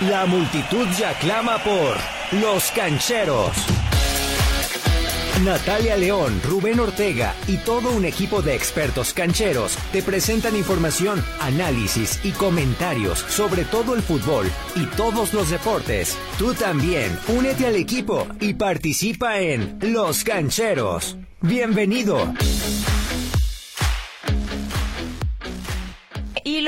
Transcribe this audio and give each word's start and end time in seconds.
La 0.00 0.26
multitud 0.26 0.86
ya 0.96 1.12
clama 1.18 1.58
por 1.58 1.96
Los 2.40 2.70
Cancheros. 2.70 3.50
Natalia 5.44 5.96
León, 5.96 6.40
Rubén 6.44 6.78
Ortega 6.78 7.34
y 7.48 7.56
todo 7.56 7.90
un 7.90 8.04
equipo 8.04 8.40
de 8.40 8.54
expertos 8.54 9.12
cancheros 9.12 9.76
te 9.90 10.02
presentan 10.02 10.54
información, 10.54 11.24
análisis 11.40 12.20
y 12.24 12.30
comentarios 12.30 13.18
sobre 13.18 13.64
todo 13.64 13.96
el 13.96 14.02
fútbol 14.02 14.48
y 14.76 14.86
todos 14.96 15.34
los 15.34 15.50
deportes. 15.50 16.16
Tú 16.38 16.54
también, 16.54 17.18
únete 17.26 17.66
al 17.66 17.74
equipo 17.74 18.24
y 18.40 18.54
participa 18.54 19.40
en 19.40 19.78
Los 19.80 20.22
Cancheros. 20.22 21.16
Bienvenido. 21.40 22.34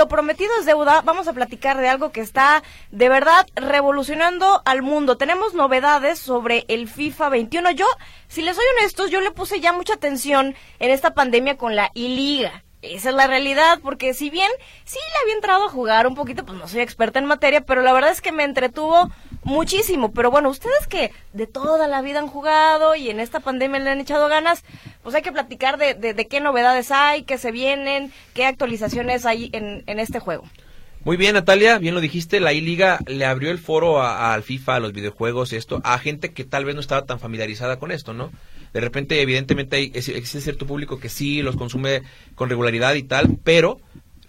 Lo 0.00 0.08
prometido 0.08 0.50
es 0.58 0.64
deuda, 0.64 1.02
vamos 1.02 1.28
a 1.28 1.34
platicar 1.34 1.76
de 1.76 1.86
algo 1.86 2.10
que 2.10 2.22
está 2.22 2.62
de 2.90 3.10
verdad 3.10 3.46
revolucionando 3.54 4.62
al 4.64 4.80
mundo. 4.80 5.18
Tenemos 5.18 5.52
novedades 5.52 6.18
sobre 6.18 6.64
el 6.68 6.88
FIFA 6.88 7.28
21. 7.28 7.72
Yo, 7.72 7.84
si 8.26 8.40
les 8.40 8.56
soy 8.56 8.64
honestos, 8.78 9.10
yo 9.10 9.20
le 9.20 9.30
puse 9.30 9.60
ya 9.60 9.74
mucha 9.74 9.92
atención 9.92 10.54
en 10.78 10.90
esta 10.90 11.12
pandemia 11.12 11.58
con 11.58 11.76
la 11.76 11.90
I-Liga. 11.92 12.64
Esa 12.82 13.10
es 13.10 13.14
la 13.14 13.26
realidad, 13.26 13.78
porque 13.82 14.14
si 14.14 14.30
bien 14.30 14.50
sí 14.84 14.98
le 14.98 15.22
había 15.22 15.34
entrado 15.34 15.64
a 15.64 15.68
jugar 15.68 16.06
un 16.06 16.14
poquito, 16.14 16.46
pues 16.46 16.58
no 16.58 16.66
soy 16.66 16.80
experta 16.80 17.18
en 17.18 17.26
materia, 17.26 17.60
pero 17.60 17.82
la 17.82 17.92
verdad 17.92 18.10
es 18.10 18.22
que 18.22 18.32
me 18.32 18.44
entretuvo 18.44 19.10
muchísimo. 19.42 20.12
Pero 20.12 20.30
bueno, 20.30 20.48
ustedes 20.48 20.86
que 20.88 21.12
de 21.34 21.46
toda 21.46 21.88
la 21.88 22.00
vida 22.00 22.20
han 22.20 22.26
jugado 22.26 22.94
y 22.94 23.10
en 23.10 23.20
esta 23.20 23.40
pandemia 23.40 23.80
le 23.80 23.90
han 23.90 24.00
echado 24.00 24.28
ganas, 24.28 24.64
pues 25.02 25.14
hay 25.14 25.22
que 25.22 25.32
platicar 25.32 25.76
de, 25.76 25.94
de, 25.94 26.26
qué 26.26 26.40
novedades 26.40 26.90
hay, 26.90 27.24
qué 27.24 27.36
se 27.36 27.52
vienen, 27.52 28.12
qué 28.32 28.46
actualizaciones 28.46 29.26
hay 29.26 29.50
en, 29.52 29.84
en 29.86 30.00
este 30.00 30.18
juego. 30.18 30.44
Muy 31.02 31.16
bien, 31.16 31.34
Natalia, 31.34 31.78
bien 31.78 31.94
lo 31.94 32.00
dijiste, 32.00 32.40
la 32.40 32.52
I-Liga 32.52 32.98
le 33.06 33.24
abrió 33.24 33.50
el 33.50 33.58
foro 33.58 34.02
al 34.02 34.42
FIFA, 34.42 34.76
a 34.76 34.80
los 34.80 34.92
videojuegos, 34.92 35.54
esto, 35.54 35.80
a 35.82 35.98
gente 35.98 36.32
que 36.32 36.44
tal 36.44 36.66
vez 36.66 36.74
no 36.74 36.82
estaba 36.82 37.06
tan 37.06 37.18
familiarizada 37.18 37.78
con 37.78 37.90
esto, 37.90 38.12
¿no? 38.12 38.30
De 38.72 38.80
repente, 38.80 39.20
evidentemente, 39.20 39.76
hay, 39.76 39.92
existe 39.94 40.40
cierto 40.40 40.66
público 40.66 41.00
que 41.00 41.08
sí 41.08 41.42
los 41.42 41.56
consume 41.56 42.02
con 42.34 42.48
regularidad 42.48 42.94
y 42.94 43.02
tal, 43.02 43.38
pero 43.42 43.80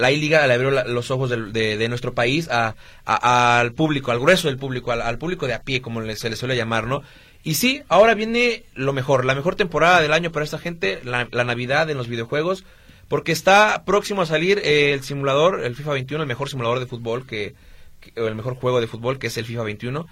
la 0.02 0.12
I-Liga 0.12 0.46
le 0.48 0.54
abrió 0.54 0.72
los 0.72 1.12
ojos 1.12 1.30
de, 1.30 1.88
nuestro 1.88 2.14
país 2.14 2.50
a, 2.50 2.76
al 3.06 3.74
público, 3.74 4.12
al 4.12 4.20
grueso 4.20 4.48
del 4.48 4.58
público, 4.58 4.92
al, 4.92 5.18
público 5.18 5.48
de 5.48 5.54
a 5.54 5.62
pie, 5.62 5.82
como 5.82 6.04
se 6.16 6.30
le 6.30 6.36
suele 6.36 6.56
llamar, 6.56 6.88
¿no? 6.88 7.04
Y 7.44 7.56
sí, 7.56 7.84
ahora 7.88 8.14
viene 8.14 8.64
lo 8.76 8.94
mejor, 8.94 9.26
la 9.26 9.36
mejor 9.36 9.56
temporada 9.56 10.02
del 10.02 10.14
año 10.14 10.32
para 10.32 10.46
esta 10.46 10.58
gente, 10.58 11.02
la, 11.04 11.26
Navidad 11.26 11.90
en 11.90 11.98
los 11.98 12.08
videojuegos, 12.08 12.66
porque 13.08 13.32
está 13.32 13.84
próximo 13.86 14.24
a 14.24 14.26
salir 14.26 14.60
el 14.64 15.04
simulador, 15.04 15.64
el 15.64 15.76
FIFA 15.76 15.94
21, 15.94 16.24
el 16.24 16.28
mejor 16.28 16.50
simulador 16.50 16.80
de 16.80 16.86
fútbol, 16.86 17.26
que, 17.26 17.54
que 18.00 18.12
el 18.16 18.36
mejor 18.36 18.56
juego 18.56 18.82
de 18.82 18.88
fútbol, 18.88 19.20
que 19.20 19.28
es 19.28 19.38
el 19.38 19.46
FIFA 19.46 19.64
21. 19.64 20.08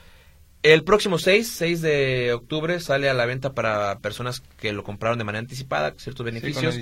El 0.62 0.84
próximo 0.84 1.20
6, 1.20 1.50
6 1.56 1.82
de 1.82 2.34
octubre, 2.34 2.82
sale 2.82 3.10
a 3.10 3.14
la 3.14 3.26
venta 3.26 3.54
para 3.54 4.00
personas 4.00 4.44
que 4.60 4.74
lo 4.74 4.84
compraron 4.84 5.18
de 5.18 5.24
manera 5.24 5.40
anticipada, 5.40 5.94
ciertos 5.98 6.26
beneficios. 6.26 6.76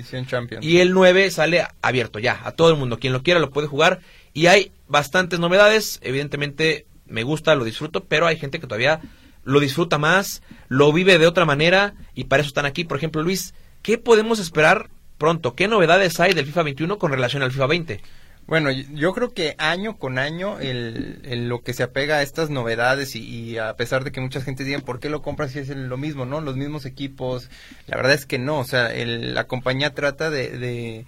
y 0.60 0.78
el 0.78 0.92
9 0.92 1.30
sale 1.30 1.64
abierto 1.80 2.18
ya, 2.18 2.40
a 2.42 2.52
todo 2.52 2.70
el 2.70 2.76
mundo. 2.76 2.98
Quien 2.98 3.12
lo 3.12 3.22
quiera 3.22 3.38
lo 3.38 3.50
puede 3.50 3.68
jugar. 3.68 4.00
Y 4.34 4.46
hay 4.46 4.72
bastantes 4.88 5.38
novedades. 5.38 6.00
Evidentemente 6.02 6.86
me 7.06 7.22
gusta, 7.22 7.54
lo 7.54 7.64
disfruto, 7.64 8.04
pero 8.04 8.26
hay 8.26 8.36
gente 8.36 8.58
que 8.58 8.66
todavía 8.66 9.00
lo 9.44 9.60
disfruta 9.60 9.96
más, 9.96 10.42
lo 10.68 10.92
vive 10.92 11.18
de 11.18 11.26
otra 11.26 11.44
manera 11.44 11.94
y 12.14 12.24
para 12.24 12.40
eso 12.40 12.48
están 12.48 12.66
aquí. 12.66 12.84
Por 12.84 12.98
ejemplo, 12.98 13.22
Luis, 13.22 13.54
¿qué 13.82 13.96
podemos 13.96 14.40
esperar 14.40 14.90
pronto? 15.18 15.54
¿Qué 15.54 15.68
novedades 15.68 16.18
hay 16.20 16.34
del 16.34 16.46
FIFA 16.46 16.64
21 16.64 16.98
con 16.98 17.12
relación 17.12 17.42
al 17.42 17.52
FIFA 17.52 17.66
20? 17.66 18.00
Bueno, 18.48 18.70
yo 18.70 19.12
creo 19.12 19.34
que 19.34 19.54
año 19.58 19.98
con 19.98 20.16
año 20.18 20.58
el, 20.58 21.48
lo 21.50 21.60
que 21.62 21.74
se 21.74 21.82
apega 21.82 22.16
a 22.16 22.22
estas 22.22 22.48
novedades 22.48 23.14
y, 23.14 23.58
a 23.58 23.76
pesar 23.76 24.04
de 24.04 24.10
que 24.10 24.22
mucha 24.22 24.40
gente 24.40 24.64
diga 24.64 24.78
por 24.78 25.00
qué 25.00 25.10
lo 25.10 25.20
compras 25.20 25.52
si 25.52 25.58
es 25.58 25.68
lo 25.68 25.98
mismo, 25.98 26.24
¿no? 26.24 26.40
Los 26.40 26.56
mismos 26.56 26.86
equipos, 26.86 27.50
la 27.86 27.98
verdad 27.98 28.14
es 28.14 28.24
que 28.24 28.38
no, 28.38 28.58
o 28.60 28.64
sea, 28.64 28.90
la 28.94 29.46
compañía 29.46 29.92
trata 29.92 30.30
de 30.30 30.56
de 30.56 31.04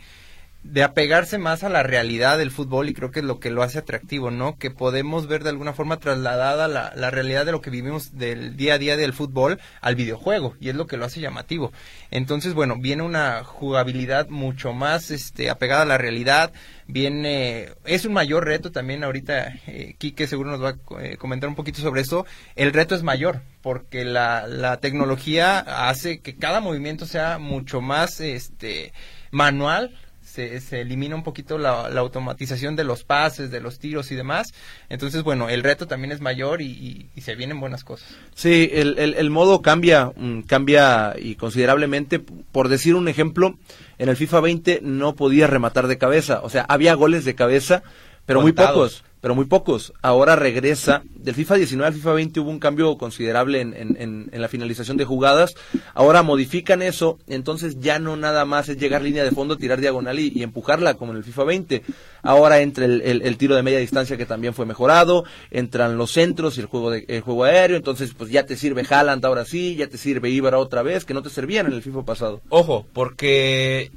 apegarse 0.85 1.39
más 1.39 1.65
a 1.65 1.69
la 1.69 1.83
realidad 1.83 2.39
del 2.39 2.51
fútbol 2.51 2.89
y 2.89 2.95
creo 2.95 3.11
que 3.11 3.21
es 3.21 3.25
lo 3.25 3.41
que 3.41 3.51
lo 3.51 3.63
hace 3.63 3.79
atractivo, 3.79 4.31
¿no? 4.31 4.59
Que 4.59 4.71
podemos 4.71 5.27
ver 5.27 5.43
de 5.43 5.49
alguna 5.49 5.73
forma 5.73 5.99
trasladada 5.99 6.69
la, 6.69 6.93
la, 6.95 7.11
realidad 7.11 7.47
de 7.47 7.53
lo 7.53 7.63
que 7.63 7.71
vivimos 7.71 8.17
del 8.19 8.57
día 8.57 8.75
a 8.75 8.79
día 8.79 8.97
del 8.97 9.15
fútbol 9.15 9.59
al 9.81 9.95
videojuego 9.97 10.55
y 10.61 10.69
es 10.69 10.75
lo 10.75 10.87
que 10.87 10.97
lo 10.97 11.07
hace 11.07 11.21
llamativo. 11.21 11.73
Entonces, 12.11 12.55
bueno, 12.55 12.77
viene 12.79 13.03
una 13.03 13.43
jugabilidad 13.43 14.29
mucho 14.29 14.73
más 14.73 15.11
este, 15.11 15.49
apegada 15.49 15.83
a 15.83 15.87
la 15.87 15.99
realidad, 15.99 16.53
viene, 16.87 17.71
es 17.85 18.05
un 18.05 18.13
mayor 18.13 18.45
reto 18.45 18.71
también 18.71 19.03
ahorita, 19.03 19.55
eh, 19.67 19.95
Quique 19.99 20.27
seguro 20.27 20.51
nos 20.51 20.63
va 20.63 20.71
a 20.71 21.03
eh, 21.03 21.17
comentar 21.17 21.49
un 21.49 21.57
poquito 21.57 21.81
sobre 21.81 22.03
eso, 22.03 22.27
el 22.55 22.73
reto 22.73 22.95
es 22.95 23.03
mayor 23.03 23.43
porque 23.63 24.05
la, 24.05 24.47
la 24.47 24.79
tecnología 24.79 25.59
hace 25.89 26.21
que 26.21 26.37
cada 26.37 26.61
movimiento 26.61 27.07
sea 27.07 27.39
mucho 27.39 27.81
más 27.81 28.21
este 28.21 28.93
manual 29.31 29.97
se, 30.31 30.81
elimina 30.81 31.15
un 31.15 31.23
poquito 31.23 31.59
la, 31.59 31.87
automatización 31.87 32.77
de 32.77 32.85
los 32.85 33.05
pases, 33.05 33.51
de 33.51 33.61
los 33.61 33.79
tiros 33.79 34.11
y 34.11 34.15
demás. 34.15 34.53
Entonces, 34.89 35.23
bueno, 35.23 35.49
el 35.49 35.63
reto 35.63 35.87
también 35.87 36.13
es 36.13 36.21
mayor 36.21 36.63
y, 36.63 37.09
se 37.21 37.35
vienen 37.35 37.61
buenas 37.61 37.85
cosas. 37.85 38.09
Sí, 38.35 38.71
el, 38.73 38.99
el, 38.99 39.31
modo 39.31 39.61
cambia, 39.61 40.13
mm, 40.17 40.43
cambia 40.43 41.15
y 41.19 41.35
considerablemente. 41.35 42.19
Por 42.19 42.69
decir 42.69 42.95
un 42.95 43.09
ejemplo, 43.09 43.59
en 43.99 44.09
el 44.09 44.17
FIFA 44.17 44.41
20 44.41 44.81
no 44.83 45.15
podía 45.15 45.47
rematar 45.47 45.87
de 45.87 45.99
cabeza. 45.99 46.41
O 46.43 46.49
sea, 46.49 46.63
había 46.63 46.95
goles 46.95 47.25
de 47.25 47.35
cabeza, 47.35 47.83
pero 48.25 48.41
muy 48.41 48.53
pocos 48.53 49.05
pero 49.21 49.35
muy 49.35 49.45
pocos. 49.45 49.93
Ahora 50.03 50.37
regresa. 50.37 51.03
Del 51.15 51.35
FIFA 51.35 51.57
19 51.57 51.87
al 51.87 51.95
FIFA 51.95 52.13
20 52.15 52.41
hubo 52.41 52.51
un 52.51 52.59
cambio 52.59 52.97
considerable 52.97 53.61
en, 53.61 53.75
en, 53.75 54.31
la 54.33 54.49
finalización 54.49 54.97
de 54.97 55.05
jugadas. 55.05 55.55
Ahora 55.93 56.23
modifican 56.23 56.81
eso, 56.81 57.19
entonces 57.27 57.79
ya 57.79 57.99
no 57.99 58.17
nada 58.17 58.47
más 58.47 58.71
es 58.71 58.79
llegar 58.79 59.03
línea 59.03 59.23
de 59.23 59.31
fondo, 59.33 59.59
tirar 59.59 59.81
diagonal 59.81 60.19
y, 60.19 60.43
empujarla 60.43 60.95
como 60.95 61.13
en 61.13 61.19
el 61.19 61.25
FIFA 61.25 61.45
20. 61.45 61.83
Ahora 62.23 62.61
entra 62.61 62.87
el, 62.87 63.03
el, 63.03 63.37
tiro 63.37 63.55
de 63.55 63.63
media 63.63 63.79
distancia 63.79 64.17
que 64.17 64.25
también 64.25 64.55
fue 64.55 64.65
mejorado, 64.65 65.25
entran 65.51 65.99
los 65.99 66.13
centros 66.13 66.57
y 66.57 66.61
el 66.61 66.67
juego, 66.67 66.91
de, 66.91 67.05
el 67.09 67.21
juego 67.21 67.45
aéreo, 67.45 67.77
entonces 67.77 68.15
pues 68.17 68.31
ya 68.31 68.47
te 68.47 68.57
sirve 68.57 68.85
Haaland 68.89 69.25
ahora 69.25 69.45
sí, 69.45 69.77
ya 69.77 69.89
te 69.89 69.99
sirve 69.99 70.31
Ibra 70.31 70.59
otra 70.59 70.83
vez, 70.83 71.05
que 71.05 71.15
no 71.15 71.23
te 71.23 71.31
servían 71.31 71.67
en 71.67 71.75
el 71.75 71.83
FIFA 71.83 72.05
pasado. 72.05 72.41
Ojo, 72.49 72.87
porque 72.95 73.91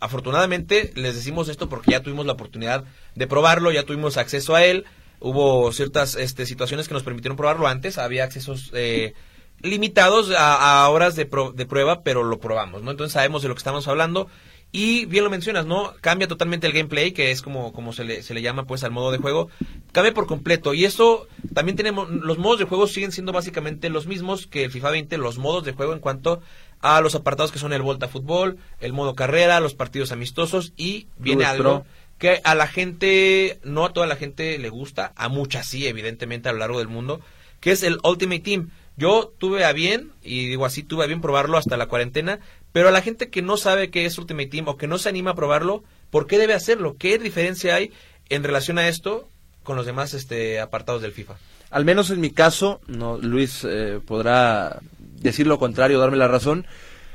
afortunadamente 0.00 0.92
les 0.94 1.14
decimos 1.14 1.48
esto 1.48 1.68
porque 1.68 1.92
ya 1.92 2.02
tuvimos 2.02 2.26
la 2.26 2.32
oportunidad 2.32 2.84
de 3.14 3.26
probarlo, 3.26 3.70
ya 3.72 3.84
tuvimos 3.84 4.16
acceso 4.16 4.54
a 4.54 4.64
él, 4.64 4.84
hubo 5.20 5.72
ciertas 5.72 6.14
este, 6.14 6.46
situaciones 6.46 6.88
que 6.88 6.94
nos 6.94 7.02
permitieron 7.02 7.36
probarlo 7.36 7.66
antes, 7.66 7.98
había 7.98 8.24
accesos 8.24 8.70
eh, 8.74 9.14
limitados 9.60 10.32
a, 10.36 10.88
horas 10.88 11.16
de, 11.16 11.28
de, 11.54 11.66
prueba, 11.66 12.02
pero 12.02 12.22
lo 12.22 12.38
probamos, 12.38 12.82
¿no? 12.82 12.90
Entonces 12.90 13.12
sabemos 13.12 13.42
de 13.42 13.48
lo 13.48 13.54
que 13.54 13.58
estamos 13.58 13.88
hablando 13.88 14.28
y 14.70 15.06
bien 15.06 15.24
lo 15.24 15.30
mencionas, 15.30 15.66
¿no? 15.66 15.94
Cambia 16.00 16.28
totalmente 16.28 16.66
el 16.66 16.72
gameplay, 16.72 17.12
que 17.12 17.30
es 17.30 17.40
como, 17.42 17.72
como 17.72 17.92
se, 17.92 18.04
le, 18.04 18.22
se 18.22 18.34
le 18.34 18.42
llama 18.42 18.64
pues 18.64 18.84
al 18.84 18.90
modo 18.90 19.10
de 19.10 19.18
juego, 19.18 19.48
cambia 19.92 20.12
por 20.12 20.26
completo 20.26 20.74
y 20.74 20.84
eso 20.84 21.26
también 21.54 21.76
tenemos, 21.76 22.10
los 22.10 22.38
modos 22.38 22.58
de 22.58 22.66
juego 22.66 22.86
siguen 22.86 23.12
siendo 23.12 23.32
básicamente 23.32 23.88
los 23.88 24.06
mismos 24.06 24.46
que 24.46 24.64
el 24.64 24.70
FIFA 24.70 24.90
20, 24.90 25.18
los 25.18 25.38
modos 25.38 25.64
de 25.64 25.72
juego 25.72 25.94
en 25.94 26.00
cuanto 26.00 26.42
a 26.80 27.00
los 27.00 27.14
apartados 27.14 27.50
que 27.50 27.58
son 27.58 27.72
el 27.72 27.82
Volta 27.82 28.08
Fútbol, 28.08 28.58
el 28.80 28.92
modo 28.92 29.14
carrera, 29.14 29.60
los 29.60 29.74
partidos 29.74 30.12
amistosos 30.12 30.72
y 30.76 31.06
viene 31.18 31.44
algo 31.44 31.84
que 32.18 32.40
a 32.44 32.54
la 32.54 32.66
gente, 32.66 33.60
no 33.62 33.86
a 33.86 33.92
toda 33.92 34.06
la 34.06 34.16
gente 34.16 34.58
le 34.58 34.68
gusta, 34.68 35.12
a 35.16 35.28
muchas 35.28 35.66
sí, 35.66 35.86
evidentemente 35.86 36.48
a 36.48 36.52
lo 36.52 36.58
largo 36.58 36.78
del 36.78 36.88
mundo, 36.88 37.20
que 37.60 37.70
es 37.70 37.82
el 37.82 37.98
Ultimate 38.02 38.40
Team. 38.40 38.70
Yo 38.96 39.32
tuve 39.38 39.64
a 39.64 39.72
bien, 39.72 40.10
y 40.24 40.48
digo 40.48 40.66
así, 40.66 40.82
tuve 40.82 41.04
a 41.04 41.06
bien 41.06 41.20
probarlo 41.20 41.56
hasta 41.56 41.76
la 41.76 41.86
cuarentena, 41.86 42.40
pero 42.72 42.88
a 42.88 42.92
la 42.92 43.02
gente 43.02 43.30
que 43.30 43.42
no 43.42 43.56
sabe 43.56 43.90
qué 43.90 44.04
es 44.06 44.18
Ultimate 44.18 44.48
Team 44.48 44.68
o 44.68 44.76
que 44.76 44.86
no 44.86 44.98
se 44.98 45.08
anima 45.08 45.32
a 45.32 45.34
probarlo, 45.34 45.84
¿por 46.10 46.26
qué 46.26 46.38
debe 46.38 46.54
hacerlo? 46.54 46.96
¿Qué 46.98 47.18
diferencia 47.18 47.74
hay 47.74 47.92
en 48.28 48.44
relación 48.44 48.78
a 48.78 48.88
esto 48.88 49.28
con 49.62 49.76
los 49.76 49.86
demás 49.86 50.14
este, 50.14 50.60
apartados 50.60 51.02
del 51.02 51.12
FIFA? 51.12 51.36
Al 51.70 51.84
menos 51.84 52.10
en 52.10 52.20
mi 52.20 52.30
caso, 52.30 52.80
no, 52.86 53.18
Luis 53.18 53.66
eh, 53.68 54.00
podrá 54.04 54.80
decir 54.98 55.46
lo 55.46 55.58
contrario, 55.58 55.98
darme 55.98 56.16
la 56.16 56.28
razón. 56.28 56.66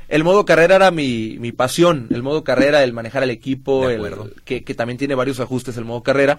El 0.08 0.22
modo 0.22 0.44
carrera 0.44 0.76
era 0.76 0.90
mi, 0.90 1.38
mi 1.38 1.50
pasión, 1.50 2.08
el 2.10 2.22
modo 2.22 2.44
carrera, 2.44 2.84
el 2.84 2.92
manejar 2.92 3.22
el 3.22 3.30
equipo, 3.30 3.88
el, 3.88 4.34
que, 4.44 4.62
que 4.62 4.74
también 4.74 4.98
tiene 4.98 5.14
varios 5.14 5.40
ajustes 5.40 5.76
el 5.76 5.84
modo 5.84 6.02
carrera. 6.02 6.38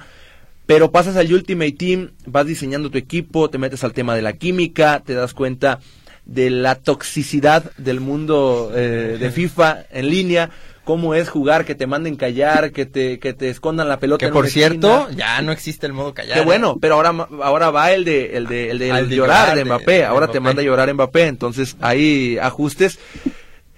Pero 0.66 0.92
pasas 0.92 1.16
al 1.16 1.32
Ultimate 1.32 1.74
Team, 1.74 2.12
vas 2.26 2.46
diseñando 2.46 2.90
tu 2.90 2.98
equipo, 2.98 3.50
te 3.50 3.58
metes 3.58 3.84
al 3.84 3.94
tema 3.94 4.16
de 4.16 4.22
la 4.22 4.34
química, 4.34 5.02
te 5.06 5.14
das 5.14 5.34
cuenta 5.34 5.80
de 6.26 6.50
la 6.50 6.76
toxicidad 6.76 7.72
del 7.78 8.00
mundo 8.00 8.72
eh, 8.76 9.18
de 9.20 9.32
FIFA 9.32 9.86
en 9.92 10.10
línea, 10.10 10.50
cómo 10.84 11.16
es 11.16 11.30
jugar, 11.30 11.66
que 11.66 11.76
te 11.76 11.88
manden 11.88 12.16
callar, 12.16 12.72
que 12.72 12.86
te, 12.86 13.20
que 13.20 13.34
te 13.34 13.50
escondan 13.50 13.90
la 13.90 14.00
pelota. 14.00 14.26
Que 14.26 14.32
por 14.32 14.48
cierto, 14.48 15.10
ya 15.16 15.42
no 15.42 15.52
existe 15.52 15.86
el 15.86 15.94
modo 15.94 16.14
callar. 16.14 16.38
Qué 16.38 16.46
bueno, 16.46 16.74
¿eh? 16.74 16.80
pero 16.82 16.96
ahora, 16.96 17.28
ahora 17.44 17.72
va 17.72 17.92
el 17.92 18.06
de, 18.06 18.38
el 18.38 18.48
de, 18.48 18.70
el 18.70 18.80
de, 18.80 19.16
llorar, 19.16 19.56
de 19.56 19.66
Mbappé, 19.66 20.06
ahora 20.06 20.28
te 20.28 20.40
manda 20.40 20.62
a 20.62 20.66
llorar 20.66 20.94
Mbappé, 20.94 21.28
entonces 21.28 21.76
hay 21.82 22.38
ajustes. 22.38 23.00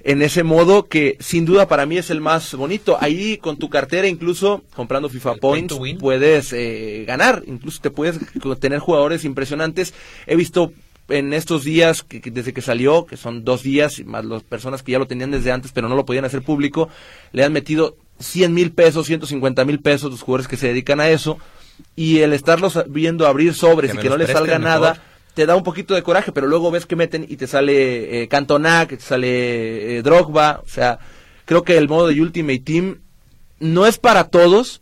en 0.04 0.22
ese 0.22 0.44
modo 0.44 0.88
que 0.88 1.18
sin 1.20 1.44
duda 1.44 1.68
para 1.68 1.86
mí 1.86 1.98
es 1.98 2.10
el 2.10 2.22
más 2.22 2.54
bonito. 2.54 2.98
Ahí 3.02 3.38
con 3.38 3.58
tu 3.58 3.70
cartera, 3.70 4.08
incluso 4.08 4.64
comprando 4.74 5.10
FIFA 5.10 5.36
Points, 5.36 5.78
puedes 6.00 6.54
eh, 6.54 7.04
ganar, 7.06 7.44
incluso 7.46 7.82
te 7.82 7.90
puedes 7.90 8.18
tener 8.60 8.80
jugadores 8.80 9.26
impresionantes. 9.26 9.94
He 10.26 10.38
visto 10.38 10.72
en 11.10 11.34
estos 11.34 11.64
días, 11.64 12.04
que, 12.04 12.20
desde 12.32 12.54
que 12.54 12.62
salió, 12.62 13.06
que 13.06 13.18
son 13.18 13.44
dos 13.44 13.64
días, 13.64 14.04
más 14.06 14.26
las 14.26 14.44
personas 14.44 14.84
que 14.84 14.92
ya 14.92 15.00
lo 15.00 15.08
tenían 15.08 15.32
desde 15.32 15.52
antes, 15.52 15.72
pero 15.72 15.90
no 15.90 15.96
lo 15.96 16.06
podían 16.06 16.26
hacer 16.26 16.42
público, 16.42 16.90
le 17.32 17.44
han 17.44 17.54
metido 17.54 17.96
100 18.20 18.54
mil 18.54 18.72
pesos, 18.72 19.08
150 19.08 19.66
mil 19.66 19.80
pesos 19.80 20.12
los 20.12 20.22
jugadores 20.22 20.48
que 20.48 20.58
se 20.58 20.68
dedican 20.68 21.00
a 21.00 21.10
eso, 21.10 21.38
y 21.96 22.20
el 22.20 22.34
estarlos 22.34 22.84
viendo 22.88 23.28
abrir 23.28 23.54
sobres 23.54 23.94
y 23.94 23.98
que 23.98 24.10
no 24.10 24.18
les 24.18 24.32
salga 24.32 24.60
nada, 24.60 25.02
te 25.34 25.46
da 25.46 25.56
un 25.56 25.64
poquito 25.64 25.94
de 25.94 26.04
coraje, 26.04 26.32
pero 26.32 26.48
luego 26.48 26.72
ves 26.72 26.86
que 26.86 26.96
meten 26.96 27.26
y 27.28 27.38
te 27.38 27.48
sale 27.48 28.24
eh, 28.24 28.28
Cantona, 28.28 28.88
que 28.88 28.98
te 28.98 29.04
sale 29.04 29.98
eh, 29.98 30.02
Drogba, 30.02 30.62
o 30.66 30.68
sea, 30.68 31.00
creo 31.46 31.64
que 31.64 31.78
el 31.78 31.88
modo 31.88 32.08
de 32.08 32.20
Ultimate 32.20 32.60
Team 32.60 33.02
no 33.60 33.86
es 33.86 33.98
para 34.00 34.26
todos, 34.26 34.82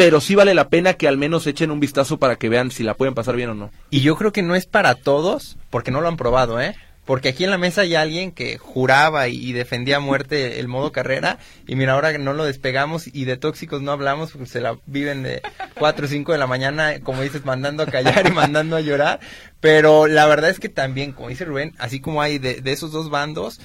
pero 0.00 0.22
sí 0.22 0.34
vale 0.34 0.54
la 0.54 0.70
pena 0.70 0.94
que 0.94 1.08
al 1.08 1.18
menos 1.18 1.46
echen 1.46 1.70
un 1.70 1.78
vistazo 1.78 2.18
para 2.18 2.36
que 2.36 2.48
vean 2.48 2.70
si 2.70 2.82
la 2.82 2.94
pueden 2.94 3.12
pasar 3.12 3.36
bien 3.36 3.50
o 3.50 3.54
no. 3.54 3.70
Y 3.90 4.00
yo 4.00 4.16
creo 4.16 4.32
que 4.32 4.40
no 4.40 4.54
es 4.54 4.64
para 4.64 4.94
todos, 4.94 5.58
porque 5.68 5.90
no 5.90 6.00
lo 6.00 6.08
han 6.08 6.16
probado, 6.16 6.58
¿eh? 6.58 6.74
Porque 7.04 7.28
aquí 7.28 7.44
en 7.44 7.50
la 7.50 7.58
mesa 7.58 7.82
hay 7.82 7.96
alguien 7.96 8.32
que 8.32 8.56
juraba 8.56 9.28
y 9.28 9.52
defendía 9.52 9.98
a 9.98 10.00
muerte 10.00 10.58
el 10.58 10.68
modo 10.68 10.90
carrera. 10.90 11.38
Y 11.66 11.76
mira, 11.76 11.92
ahora 11.92 12.16
no 12.16 12.32
lo 12.32 12.44
despegamos 12.44 13.08
y 13.12 13.26
de 13.26 13.36
tóxicos 13.36 13.82
no 13.82 13.92
hablamos, 13.92 14.30
porque 14.30 14.46
se 14.46 14.62
la 14.62 14.78
viven 14.86 15.22
de 15.22 15.42
4 15.78 16.06
o 16.06 16.08
5 16.08 16.32
de 16.32 16.38
la 16.38 16.46
mañana, 16.46 17.00
como 17.00 17.20
dices, 17.20 17.44
mandando 17.44 17.82
a 17.82 17.86
callar 17.86 18.26
y 18.26 18.30
mandando 18.30 18.76
a 18.76 18.80
llorar. 18.80 19.20
Pero 19.60 20.06
la 20.06 20.24
verdad 20.24 20.48
es 20.48 20.60
que 20.60 20.70
también, 20.70 21.12
como 21.12 21.28
dice 21.28 21.44
Rubén, 21.44 21.74
así 21.76 22.00
como 22.00 22.22
hay 22.22 22.38
de, 22.38 22.62
de 22.62 22.72
esos 22.72 22.90
dos 22.90 23.10
bandos, 23.10 23.60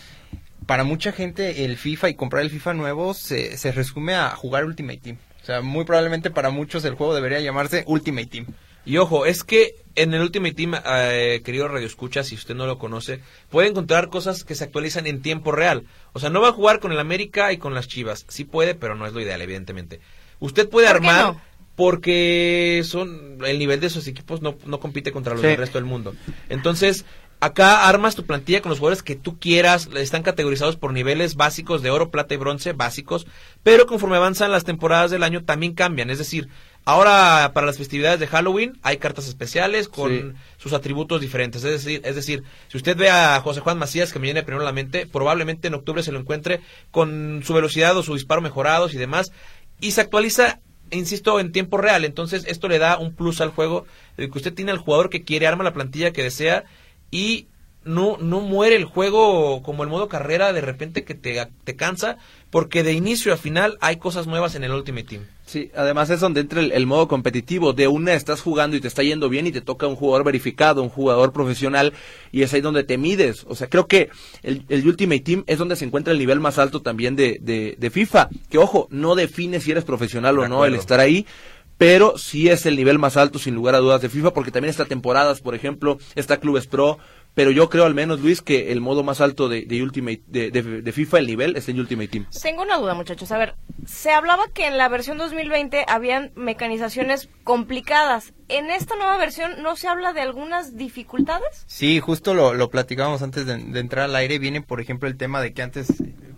para 0.66 0.84
mucha 0.84 1.14
gente 1.14 1.64
el 1.64 1.78
FIFA 1.78 2.10
y 2.10 2.16
comprar 2.16 2.44
el 2.44 2.50
FIFA 2.50 2.74
nuevo 2.74 3.14
se, 3.14 3.56
se 3.56 3.72
resume 3.72 4.16
a 4.16 4.32
jugar 4.32 4.66
Ultimate 4.66 4.98
Team. 4.98 5.18
O 5.46 5.48
sea, 5.48 5.62
muy 5.62 5.86
probablemente 5.86 6.32
para 6.32 6.50
muchos 6.50 6.84
el 6.86 6.96
juego 6.96 7.14
debería 7.14 7.40
llamarse 7.40 7.84
Ultimate 7.86 8.26
Team. 8.26 8.48
Y 8.84 8.98
ojo, 8.98 9.28
es 9.28 9.44
que 9.44 9.76
en 9.94 10.12
el 10.16 10.22
Ultimate 10.22 10.56
Team, 10.56 10.74
eh, 10.84 11.44
querido 11.46 11.68
Radio 11.68 11.86
Escucha, 11.86 12.24
si 12.24 12.34
usted 12.34 12.56
no 12.56 12.66
lo 12.66 12.80
conoce, 12.80 13.20
puede 13.52 13.68
encontrar 13.68 14.10
cosas 14.10 14.44
que 14.44 14.56
se 14.56 14.64
actualizan 14.64 15.06
en 15.06 15.22
tiempo 15.22 15.52
real. 15.52 15.84
O 16.14 16.20
sea, 16.20 16.32
no 16.32 16.42
va 16.42 16.48
a 16.48 16.54
jugar 16.54 16.80
con 16.80 16.92
el 16.92 16.98
América 16.98 17.54
y 17.54 17.58
con 17.58 17.76
las 17.76 17.88
Chivas. 17.88 18.26
Sí 18.28 18.44
puede, 18.44 18.74
pero 18.74 18.96
no 18.96 19.06
es 19.06 19.14
lo 19.14 19.22
ideal, 19.22 19.40
evidentemente. 19.40 20.00
Usted 20.40 20.68
puede 20.68 20.88
armar 20.88 21.36
porque 21.76 22.82
son 22.84 23.38
el 23.46 23.60
nivel 23.60 23.80
de 23.80 23.88
esos 23.88 24.08
equipos 24.08 24.42
no, 24.42 24.58
no 24.66 24.80
compite 24.80 25.12
contra 25.12 25.34
los 25.34 25.44
del 25.44 25.58
resto 25.58 25.78
del 25.78 25.86
mundo. 25.86 26.16
Entonces, 26.50 27.06
Acá 27.46 27.88
armas 27.88 28.16
tu 28.16 28.26
plantilla 28.26 28.60
con 28.60 28.72
los 28.72 28.80
jugadores 28.80 29.04
que 29.04 29.16
tú 29.16 29.38
quieras, 29.38 29.88
están 29.98 30.24
categorizados 30.24 30.78
por 30.78 30.92
niveles 30.94 31.36
básicos 31.36 31.84
de 31.84 31.92
oro, 31.92 32.10
plata 32.10 32.34
y 32.34 32.38
bronce, 32.38 32.74
básicos, 32.74 33.28
pero 33.62 33.86
conforme 33.86 34.16
avanzan 34.18 34.52
las 34.52 34.64
temporadas 34.64 35.12
del 35.12 35.22
año 35.22 35.44
también 35.44 35.76
cambian, 35.76 36.10
es 36.10 36.18
decir, 36.18 36.50
ahora 36.86 37.52
para 37.54 37.68
las 37.68 37.78
festividades 37.78 38.20
de 38.20 38.26
Halloween 38.26 38.80
hay 38.82 38.98
cartas 38.98 39.28
especiales 39.28 39.90
con 39.90 40.36
sus 40.58 40.74
atributos 40.74 41.22
diferentes, 41.22 41.64
es 41.64 41.84
decir, 41.84 42.02
es 42.04 42.16
decir, 42.16 42.42
si 42.68 42.78
usted 42.78 42.98
ve 42.98 43.12
a 43.12 43.40
José 43.42 43.60
Juan 43.60 43.78
Macías 43.78 44.12
que 44.12 44.18
me 44.18 44.24
viene 44.24 44.42
primero 44.42 44.64
a 44.64 44.66
la 44.66 44.72
mente, 44.72 45.06
probablemente 45.06 45.68
en 45.68 45.76
octubre 45.76 46.02
se 46.02 46.12
lo 46.12 46.20
encuentre 46.20 46.62
con 46.90 47.44
su 47.46 47.54
velocidad 47.54 47.96
o 47.96 48.02
su 48.02 48.16
disparo 48.16 48.42
mejorados 48.42 48.96
y 48.96 48.98
demás, 48.98 49.32
y 49.80 49.92
se 49.92 50.02
actualiza 50.02 50.62
insisto, 50.92 51.40
en 51.40 51.52
tiempo 51.52 51.78
real. 51.78 52.06
Entonces, 52.06 52.46
esto 52.48 52.68
le 52.68 52.78
da 52.78 53.00
un 53.00 53.16
plus 53.16 53.42
al 53.42 53.50
juego, 53.50 53.86
de 54.18 54.30
que 54.30 54.38
usted 54.38 54.54
tiene 54.54 54.72
al 54.72 54.78
jugador 54.78 55.10
que 55.10 55.24
quiere, 55.24 55.48
arma 55.48 55.64
la 55.64 55.74
plantilla 55.74 56.12
que 56.12 56.24
desea 56.24 56.66
y 57.12 57.48
no, 57.86 58.18
no 58.18 58.42
muere 58.42 58.76
el 58.76 58.86
juego 58.86 59.62
como 59.62 59.84
el 59.84 59.90
modo 59.90 60.10
carrera 60.10 60.52
de 60.52 60.62
repente 60.62 61.04
que 61.04 61.14
te, 61.14 61.48
te 61.64 61.76
cansa, 61.76 62.18
porque 62.50 62.84
de 62.84 62.94
inicio 62.94 63.32
a 63.32 63.38
final 63.38 63.78
hay 63.80 63.98
cosas 63.98 64.28
nuevas 64.28 64.56
en 64.56 64.64
el 64.64 64.72
Ultimate 64.72 65.08
Team. 65.08 65.24
Sí, 65.46 65.72
además 65.76 66.10
es 66.10 66.20
donde 66.20 66.42
entra 66.42 66.62
el, 66.62 66.86
modo 66.88 67.08
competitivo. 67.08 67.74
De 67.74 67.88
una 67.88 68.16
estás 68.16 68.42
jugando 68.42 68.76
y 68.76 68.82
te 68.82 68.88
está 68.88 69.04
yendo 69.04 69.30
bien 69.30 69.46
y 69.46 69.52
te 69.52 69.62
toca 69.62 69.86
un 69.86 69.96
jugador 69.96 70.26
verificado, 70.26 70.82
un 70.82 70.90
jugador 70.90 71.34
profesional, 71.34 71.94
y 72.32 72.42
es 72.42 72.52
ahí 72.54 72.62
donde 72.62 72.84
te 72.84 72.98
mides. 72.98 73.46
O 73.48 73.54
sea, 73.54 73.70
creo 73.70 73.88
que 73.88 74.10
el, 74.42 74.66
el 74.70 74.88
Ultimate 74.88 75.20
Team 75.20 75.44
es 75.46 75.60
donde 75.60 75.76
se 75.76 75.86
encuentra 75.86 76.14
el 76.14 76.20
nivel 76.20 76.40
más 76.40 76.58
alto 76.58 76.82
también 76.82 77.16
de, 77.16 77.38
de, 77.40 77.76
de 77.78 77.90
FIFA. 77.92 78.30
Que 78.50 78.58
ojo, 78.58 78.88
no 78.90 79.14
define 79.14 79.60
si 79.60 79.70
eres 79.70 79.84
profesional 79.84 80.40
o 80.40 80.48
no 80.48 80.66
el 80.66 80.74
estar 80.74 81.00
ahí, 81.00 81.28
pero 81.78 82.18
sí 82.18 82.50
es 82.50 82.66
el 82.66 82.76
nivel 82.76 83.00
más 83.00 83.18
alto 83.18 83.40
sin 83.40 83.56
lugar 83.56 83.76
a 83.76 83.80
dudas 83.80 84.02
de 84.02 84.10
FIFA 84.10 84.34
porque 84.34 84.52
también 84.52 84.70
está 84.70 84.86
temporadas, 84.86 85.42
por 85.42 85.56
ejemplo, 85.56 85.98
está 86.16 86.38
Clubes 86.38 86.68
Pro, 86.68 86.98
pero 87.34 87.52
yo 87.52 87.70
creo 87.70 87.86
al 87.86 87.94
menos 87.94 88.22
Luis 88.22 88.42
que 88.42 88.72
el 88.72 88.82
modo 88.82 89.04
más 89.04 89.22
alto 89.22 89.50
de, 89.50 89.66
Ultimate 89.84 90.22
de, 90.28 90.52
de, 90.52 90.92
FIFA 90.92 91.20
el 91.20 91.28
nivel 91.28 91.56
está 91.58 91.72
en 91.72 91.80
Ultimate 91.80 92.08
Team. 92.08 92.26
Tengo 92.42 92.64
una 92.64 92.78
duda, 92.78 92.94
muchachos. 92.94 93.32
A 93.32 93.38
ver, 93.38 93.56
se 93.86 94.12
hablaba 94.12 94.44
que 94.54 94.68
en 94.68 94.78
la 94.78 94.90
versión 94.90 95.18
2020 95.18 95.86
habían 95.88 96.32
mecanizaciones 96.36 97.30
complicadas. 97.44 98.34
¿En 98.48 98.70
esta 98.70 98.96
nueva 98.96 99.18
versión 99.18 99.62
no 99.64 99.76
se 99.76 99.88
habla 99.88 100.14
de 100.14 100.22
algunas 100.22 100.76
dificultades? 100.78 101.64
Sí, 101.68 102.00
justo 102.00 102.34
lo, 102.34 102.54
lo 102.54 102.70
platicábamos 102.70 103.22
antes 103.22 103.46
de, 103.46 103.58
de 103.58 103.80
entrar 103.80 104.06
al 104.06 104.16
aire. 104.16 104.40
Viene, 104.40 104.62
por 104.62 104.82
ejemplo, 104.82 105.08
el 105.08 105.18
tema 105.18 105.42
de 105.42 105.54
que 105.54 105.62
antes 105.62 105.88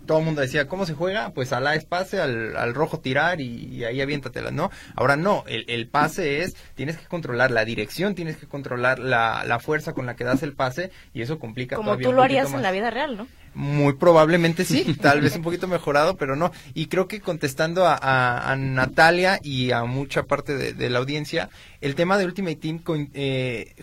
todo 0.08 0.18
el 0.18 0.24
mundo 0.24 0.40
decía, 0.40 0.66
¿cómo 0.66 0.86
se 0.86 0.94
juega? 0.94 1.30
Pues 1.30 1.52
a 1.52 1.60
la 1.60 1.76
espacio, 1.76 2.20
al, 2.20 2.56
al 2.56 2.74
rojo 2.74 2.98
tirar 2.98 3.40
y, 3.40 3.84
ahí 3.84 4.00
aviéntatelas, 4.00 4.52
¿no? 4.52 4.70
Ahora 4.96 5.16
no, 5.16 5.44
el, 5.46 5.66
el, 5.68 5.86
pase 5.86 6.42
es, 6.42 6.56
tienes 6.74 6.96
que 6.96 7.06
controlar 7.06 7.50
la 7.50 7.64
dirección, 7.64 8.14
tienes 8.14 8.38
que 8.38 8.46
controlar 8.46 8.98
la, 8.98 9.44
la 9.46 9.58
fuerza 9.60 9.92
con 9.92 10.06
la 10.06 10.16
que 10.16 10.24
das 10.24 10.42
el 10.42 10.54
pase 10.54 10.90
y 11.12 11.20
eso 11.20 11.38
complica 11.38 11.76
Como 11.76 11.98
tú 11.98 12.12
lo 12.12 12.22
harías 12.22 12.52
en 12.52 12.62
la 12.62 12.72
vida 12.72 12.90
real, 12.90 13.18
¿no? 13.18 13.28
Muy 13.58 13.94
probablemente 13.94 14.64
sí, 14.64 14.96
tal 15.02 15.20
vez 15.20 15.34
un 15.34 15.42
poquito 15.42 15.66
mejorado, 15.66 16.16
pero 16.16 16.36
no. 16.36 16.52
Y 16.74 16.86
creo 16.86 17.08
que 17.08 17.20
contestando 17.20 17.86
a, 17.86 17.96
a, 17.98 18.54
Natalia 18.54 19.40
y 19.42 19.72
a 19.72 19.82
mucha 19.82 20.22
parte 20.22 20.56
de, 20.56 20.74
de, 20.74 20.88
la 20.88 21.00
audiencia, 21.00 21.50
el 21.80 21.96
tema 21.96 22.16
de 22.18 22.24
Ultimate 22.24 22.54
Team 22.54 22.80
eh, 23.14 23.74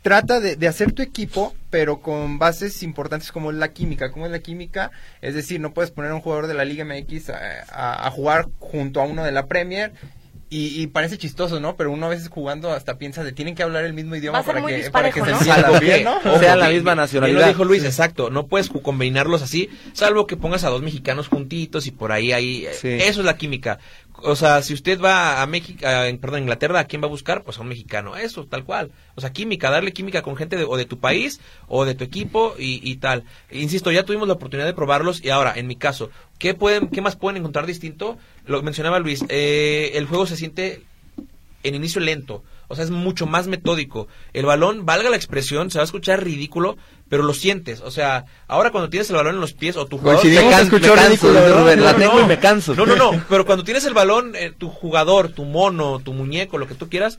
trata 0.00 0.40
de, 0.40 0.66
hacer 0.66 0.92
tu 0.92 1.02
equipo, 1.02 1.54
pero 1.68 2.00
con 2.00 2.38
bases 2.38 2.82
importantes 2.82 3.30
como 3.30 3.50
es 3.50 3.58
la 3.58 3.74
química. 3.74 4.10
¿Cómo 4.10 4.24
es 4.24 4.32
la 4.32 4.38
química? 4.38 4.90
Es 5.20 5.34
decir, 5.34 5.60
no 5.60 5.74
puedes 5.74 5.90
poner 5.90 6.10
a 6.10 6.14
un 6.14 6.22
jugador 6.22 6.46
de 6.46 6.54
la 6.54 6.64
Liga 6.64 6.86
MX 6.86 7.28
a, 7.28 8.06
a, 8.06 8.10
jugar 8.10 8.48
junto 8.58 9.02
a 9.02 9.04
uno 9.04 9.22
de 9.22 9.32
la 9.32 9.44
Premier. 9.48 9.92
Y, 10.56 10.86
parece 10.86 11.18
chistoso, 11.18 11.58
¿no? 11.58 11.76
Pero 11.76 11.90
uno 11.90 12.06
a 12.06 12.10
veces 12.10 12.28
jugando 12.28 12.72
hasta 12.72 12.96
piensa 12.96 13.24
de 13.24 13.32
tienen 13.32 13.56
que 13.56 13.64
hablar 13.64 13.84
el 13.84 13.92
mismo 13.92 14.14
idioma 14.14 14.44
para 14.44 14.64
que, 14.64 14.88
para 14.90 15.10
que, 15.10 15.20
se 15.20 15.80
bien, 15.80 16.04
¿no? 16.04 16.18
O 16.32 16.38
sea, 16.38 16.54
la 16.54 16.68
misma 16.68 16.94
nacionalidad. 16.94 17.40
lo 17.40 17.48
dijo 17.48 17.64
Luis, 17.64 17.82
exacto. 17.82 18.30
No 18.30 18.46
puedes 18.46 18.68
combinarlos 18.68 19.42
así, 19.42 19.68
salvo 19.94 20.28
que 20.28 20.36
pongas 20.36 20.62
a 20.62 20.68
dos 20.68 20.80
mexicanos 20.80 21.26
juntitos 21.26 21.88
y 21.88 21.90
por 21.90 22.12
ahí, 22.12 22.30
ahí. 22.30 22.66
Eso 22.66 23.20
es 23.20 23.26
la 23.26 23.36
química 23.36 23.80
o 24.24 24.36
sea, 24.36 24.62
si 24.62 24.72
usted 24.72 25.00
va 25.00 25.42
a 25.42 25.46
México, 25.46 25.80
perdón, 26.20 26.42
Inglaterra, 26.42 26.80
¿a 26.80 26.84
quién 26.84 27.02
va 27.02 27.06
a 27.06 27.10
buscar? 27.10 27.42
Pues 27.42 27.58
a 27.58 27.62
un 27.62 27.68
mexicano, 27.68 28.16
eso, 28.16 28.46
tal 28.46 28.64
cual. 28.64 28.90
O 29.14 29.20
sea, 29.20 29.32
química, 29.32 29.70
darle 29.70 29.92
química 29.92 30.22
con 30.22 30.36
gente 30.36 30.56
de, 30.56 30.64
o 30.64 30.76
de 30.76 30.86
tu 30.86 30.98
país 30.98 31.40
o 31.68 31.84
de 31.84 31.94
tu 31.94 32.04
equipo 32.04 32.54
y, 32.58 32.96
tal. 32.96 33.24
Insisto, 33.50 33.90
ya 33.90 34.04
tuvimos 34.04 34.28
la 34.28 34.34
oportunidad 34.34 34.66
de 34.66 34.74
probarlos 34.74 35.22
y 35.22 35.30
ahora, 35.30 35.52
en 35.56 35.66
mi 35.66 35.76
caso, 35.76 36.10
¿qué, 36.44 36.52
pueden, 36.52 36.88
qué 36.88 37.00
más 37.00 37.16
pueden 37.16 37.38
encontrar 37.38 37.64
distinto? 37.64 38.18
Lo 38.44 38.62
mencionaba 38.62 38.98
Luis, 38.98 39.24
eh, 39.30 39.92
el 39.94 40.04
juego 40.04 40.26
se 40.26 40.36
siente 40.36 40.82
en 41.62 41.74
inicio 41.74 42.02
lento. 42.02 42.42
O 42.68 42.74
sea, 42.74 42.84
es 42.84 42.90
mucho 42.90 43.24
más 43.24 43.46
metódico. 43.46 44.08
El 44.34 44.44
balón, 44.44 44.84
valga 44.84 45.08
la 45.08 45.16
expresión, 45.16 45.70
se 45.70 45.78
va 45.78 45.84
a 45.84 45.86
escuchar 45.86 46.22
ridículo, 46.22 46.76
pero 47.08 47.22
lo 47.22 47.32
sientes. 47.32 47.80
O 47.80 47.90
sea, 47.90 48.26
ahora 48.46 48.72
cuando 48.72 48.90
tienes 48.90 49.08
el 49.08 49.16
balón 49.16 49.36
en 49.36 49.40
los 49.40 49.54
pies 49.54 49.78
o 49.78 49.86
tu 49.86 49.96
jugador... 49.96 50.22
me, 50.22 50.50
canso, 50.50 50.78
ridículo, 50.94 51.76
la 51.76 51.96
tengo 51.96 52.20
y 52.20 52.26
me 52.26 52.38
canso. 52.38 52.74
No, 52.74 52.84
no, 52.84 52.94
no, 52.94 53.24
pero 53.30 53.46
cuando 53.46 53.64
tienes 53.64 53.86
el 53.86 53.94
balón, 53.94 54.36
eh, 54.36 54.52
tu 54.56 54.68
jugador, 54.68 55.30
tu 55.30 55.46
mono, 55.46 56.00
tu 56.00 56.12
muñeco, 56.12 56.58
lo 56.58 56.68
que 56.68 56.74
tú 56.74 56.90
quieras, 56.90 57.18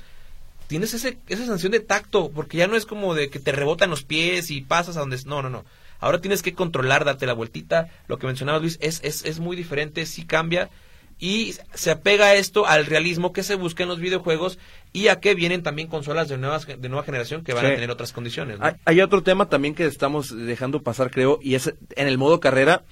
tienes 0.68 0.94
ese, 0.94 1.18
esa 1.30 1.42
sensación 1.42 1.72
de 1.72 1.80
tacto, 1.80 2.30
porque 2.30 2.58
ya 2.58 2.68
no 2.68 2.76
es 2.76 2.86
como 2.86 3.16
de 3.16 3.32
que 3.32 3.40
te 3.40 3.52
rebotan 3.52 3.90
los 3.90 4.04
pies 4.04 4.52
y 4.52 4.62
pasas 4.62 4.98
a 4.98 5.00
donde... 5.00 5.18
No, 5.26 5.42
no, 5.42 5.50
no. 5.50 5.66
Ahora 6.00 6.22
tienes 6.22 6.42
que 6.42 6.54
controlar, 6.54 7.06
darte 7.06 7.26
la 7.26 7.34
vueltita. 7.34 7.90
Lo 8.08 8.18
que 8.18 8.28
mencionaba 8.28 8.60
Luis 8.60 8.78
es, 8.82 9.00
es, 9.04 9.26
es 9.26 9.40
muy 9.40 9.56
diferente, 9.56 10.06
sí 10.06 10.26
cambia 10.26 10.70
y 11.18 11.56
se 11.74 11.92
apega 11.92 12.36
esto 12.36 12.68
al 12.68 12.86
realismo 12.86 13.32
que 13.32 13.44
se 13.44 13.56
busca 13.56 13.84
en 13.84 13.90
los 13.90 14.00
videojuegos 14.00 14.60
y 14.92 15.08
a 15.08 15.20
que 15.20 15.34
vienen 15.34 15.64
también 15.64 15.88
consolas 15.88 16.28
de, 16.28 16.38
nuevas, 16.38 16.68
de 16.68 16.90
nueva 16.90 17.04
generación 17.04 17.44
que 17.44 17.54
van 17.54 17.66
a 17.66 17.70
tener 17.70 17.90
otras 17.90 18.12
condiciones. 18.12 18.60
Hay, 18.86 19.02
otro 19.02 19.24
tema 19.24 19.48
también 19.48 19.76
que 19.76 19.86
estamos 19.86 20.36
dejando 20.36 20.82
pasar, 20.82 21.12
creo, 21.12 21.40
y 21.42 21.56
es 21.56 21.74
en 21.96 22.08
el 22.08 22.18
modo 22.18 22.40
carrera. 22.40 22.84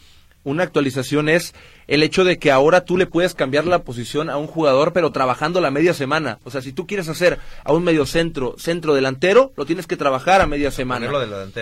Una 0.43 0.63
actualización 0.63 1.29
es 1.29 1.53
el 1.87 2.03
hecho 2.03 2.23
de 2.23 2.37
que 2.37 2.51
ahora 2.51 2.85
tú 2.85 2.97
le 2.97 3.05
puedes 3.05 3.33
cambiar 3.33 3.65
la 3.65 3.83
posición 3.83 4.29
a 4.29 4.37
un 4.37 4.47
jugador, 4.47 4.93
pero 4.93 5.11
trabajando 5.11 5.61
la 5.61 5.71
media 5.71 5.93
semana. 5.93 6.39
O 6.43 6.51
sea, 6.51 6.61
si 6.61 6.73
tú 6.73 6.87
quieres 6.87 7.09
hacer 7.09 7.39
a 7.63 7.73
un 7.73 7.83
medio 7.83 8.05
centro, 8.05 8.55
centro 8.57 8.93
delantero, 8.93 9.53
lo 9.55 9.65
tienes 9.65 9.87
que 9.87 9.97
trabajar 9.97 10.41
a 10.41 10.47
media 10.47 10.71
semana. 10.71 11.07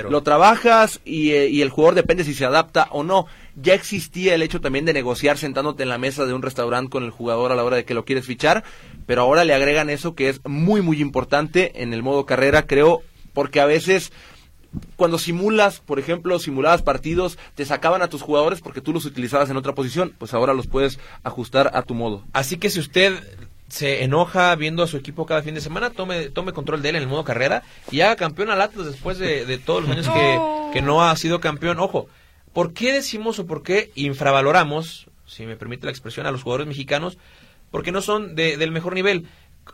Lo 0.09 0.23
trabajas 0.23 0.99
y, 1.05 1.31
eh, 1.31 1.49
y 1.49 1.61
el 1.61 1.69
jugador 1.69 1.95
depende 1.95 2.23
si 2.23 2.33
se 2.33 2.45
adapta 2.45 2.87
o 2.91 3.03
no 3.03 3.27
ya 3.55 3.73
existía 3.73 4.35
el 4.35 4.43
hecho 4.43 4.61
también 4.61 4.85
de 4.85 4.93
negociar 4.93 5.37
sentándote 5.37 5.83
en 5.83 5.89
la 5.89 5.97
mesa 5.97 6.25
de 6.25 6.33
un 6.33 6.41
restaurante 6.41 6.89
con 6.89 7.03
el 7.03 7.11
jugador 7.11 7.51
a 7.51 7.55
la 7.55 7.63
hora 7.63 7.75
de 7.75 7.85
que 7.85 7.93
lo 7.93 8.05
quieres 8.05 8.25
fichar, 8.25 8.63
pero 9.05 9.21
ahora 9.21 9.43
le 9.43 9.53
agregan 9.53 9.89
eso 9.89 10.15
que 10.15 10.29
es 10.29 10.41
muy 10.45 10.81
muy 10.81 11.01
importante 11.01 11.81
en 11.81 11.93
el 11.93 12.03
modo 12.03 12.25
carrera, 12.25 12.65
creo, 12.65 13.01
porque 13.33 13.59
a 13.59 13.65
veces 13.65 14.11
cuando 14.95 15.17
simulas, 15.17 15.79
por 15.79 15.99
ejemplo, 15.99 16.39
simulabas 16.39 16.81
partidos, 16.81 17.37
te 17.55 17.65
sacaban 17.65 18.01
a 18.01 18.07
tus 18.07 18.21
jugadores 18.21 18.61
porque 18.61 18.81
tú 18.81 18.93
los 18.93 19.05
utilizabas 19.05 19.49
en 19.49 19.57
otra 19.57 19.75
posición, 19.75 20.13
pues 20.17 20.33
ahora 20.33 20.53
los 20.53 20.67
puedes 20.67 20.99
ajustar 21.23 21.71
a 21.73 21.83
tu 21.83 21.93
modo. 21.93 22.23
Así 22.33 22.57
que 22.57 22.69
si 22.69 22.79
usted 22.79 23.19
se 23.67 24.03
enoja 24.03 24.53
viendo 24.55 24.83
a 24.83 24.87
su 24.87 24.97
equipo 24.97 25.25
cada 25.25 25.41
fin 25.41 25.55
de 25.55 25.61
semana, 25.61 25.91
tome, 25.91 26.29
tome 26.29 26.51
control 26.51 26.81
de 26.81 26.89
él 26.89 26.95
en 26.97 27.03
el 27.03 27.07
modo 27.07 27.23
carrera 27.23 27.63
y 27.89 28.01
haga 28.01 28.17
campeón 28.17 28.49
al 28.49 28.61
Atlas 28.61 28.85
después 28.85 29.17
de, 29.17 29.57
todos 29.65 29.83
los 29.83 29.91
años 29.91 30.09
que, 30.09 30.39
que 30.73 30.81
no 30.81 31.03
ha 31.03 31.15
sido 31.15 31.39
campeón. 31.39 31.79
Ojo, 31.79 32.07
¿por 32.53 32.73
qué 32.73 32.91
decimos 32.93 33.39
o 33.39 33.45
por 33.45 33.63
qué 33.63 33.91
infravaloramos, 33.95 35.07
si 35.25 35.45
me 35.45 35.55
permite 35.55 35.85
la 35.85 35.91
expresión, 35.91 36.25
a 36.25 36.31
los 36.31 36.43
jugadores 36.43 36.67
mexicanos? 36.67 37.17
Porque 37.71 37.93
no 37.93 38.01
son 38.01 38.35
de, 38.35 38.57
del 38.57 38.71
mejor 38.71 38.93
nivel. 38.93 39.27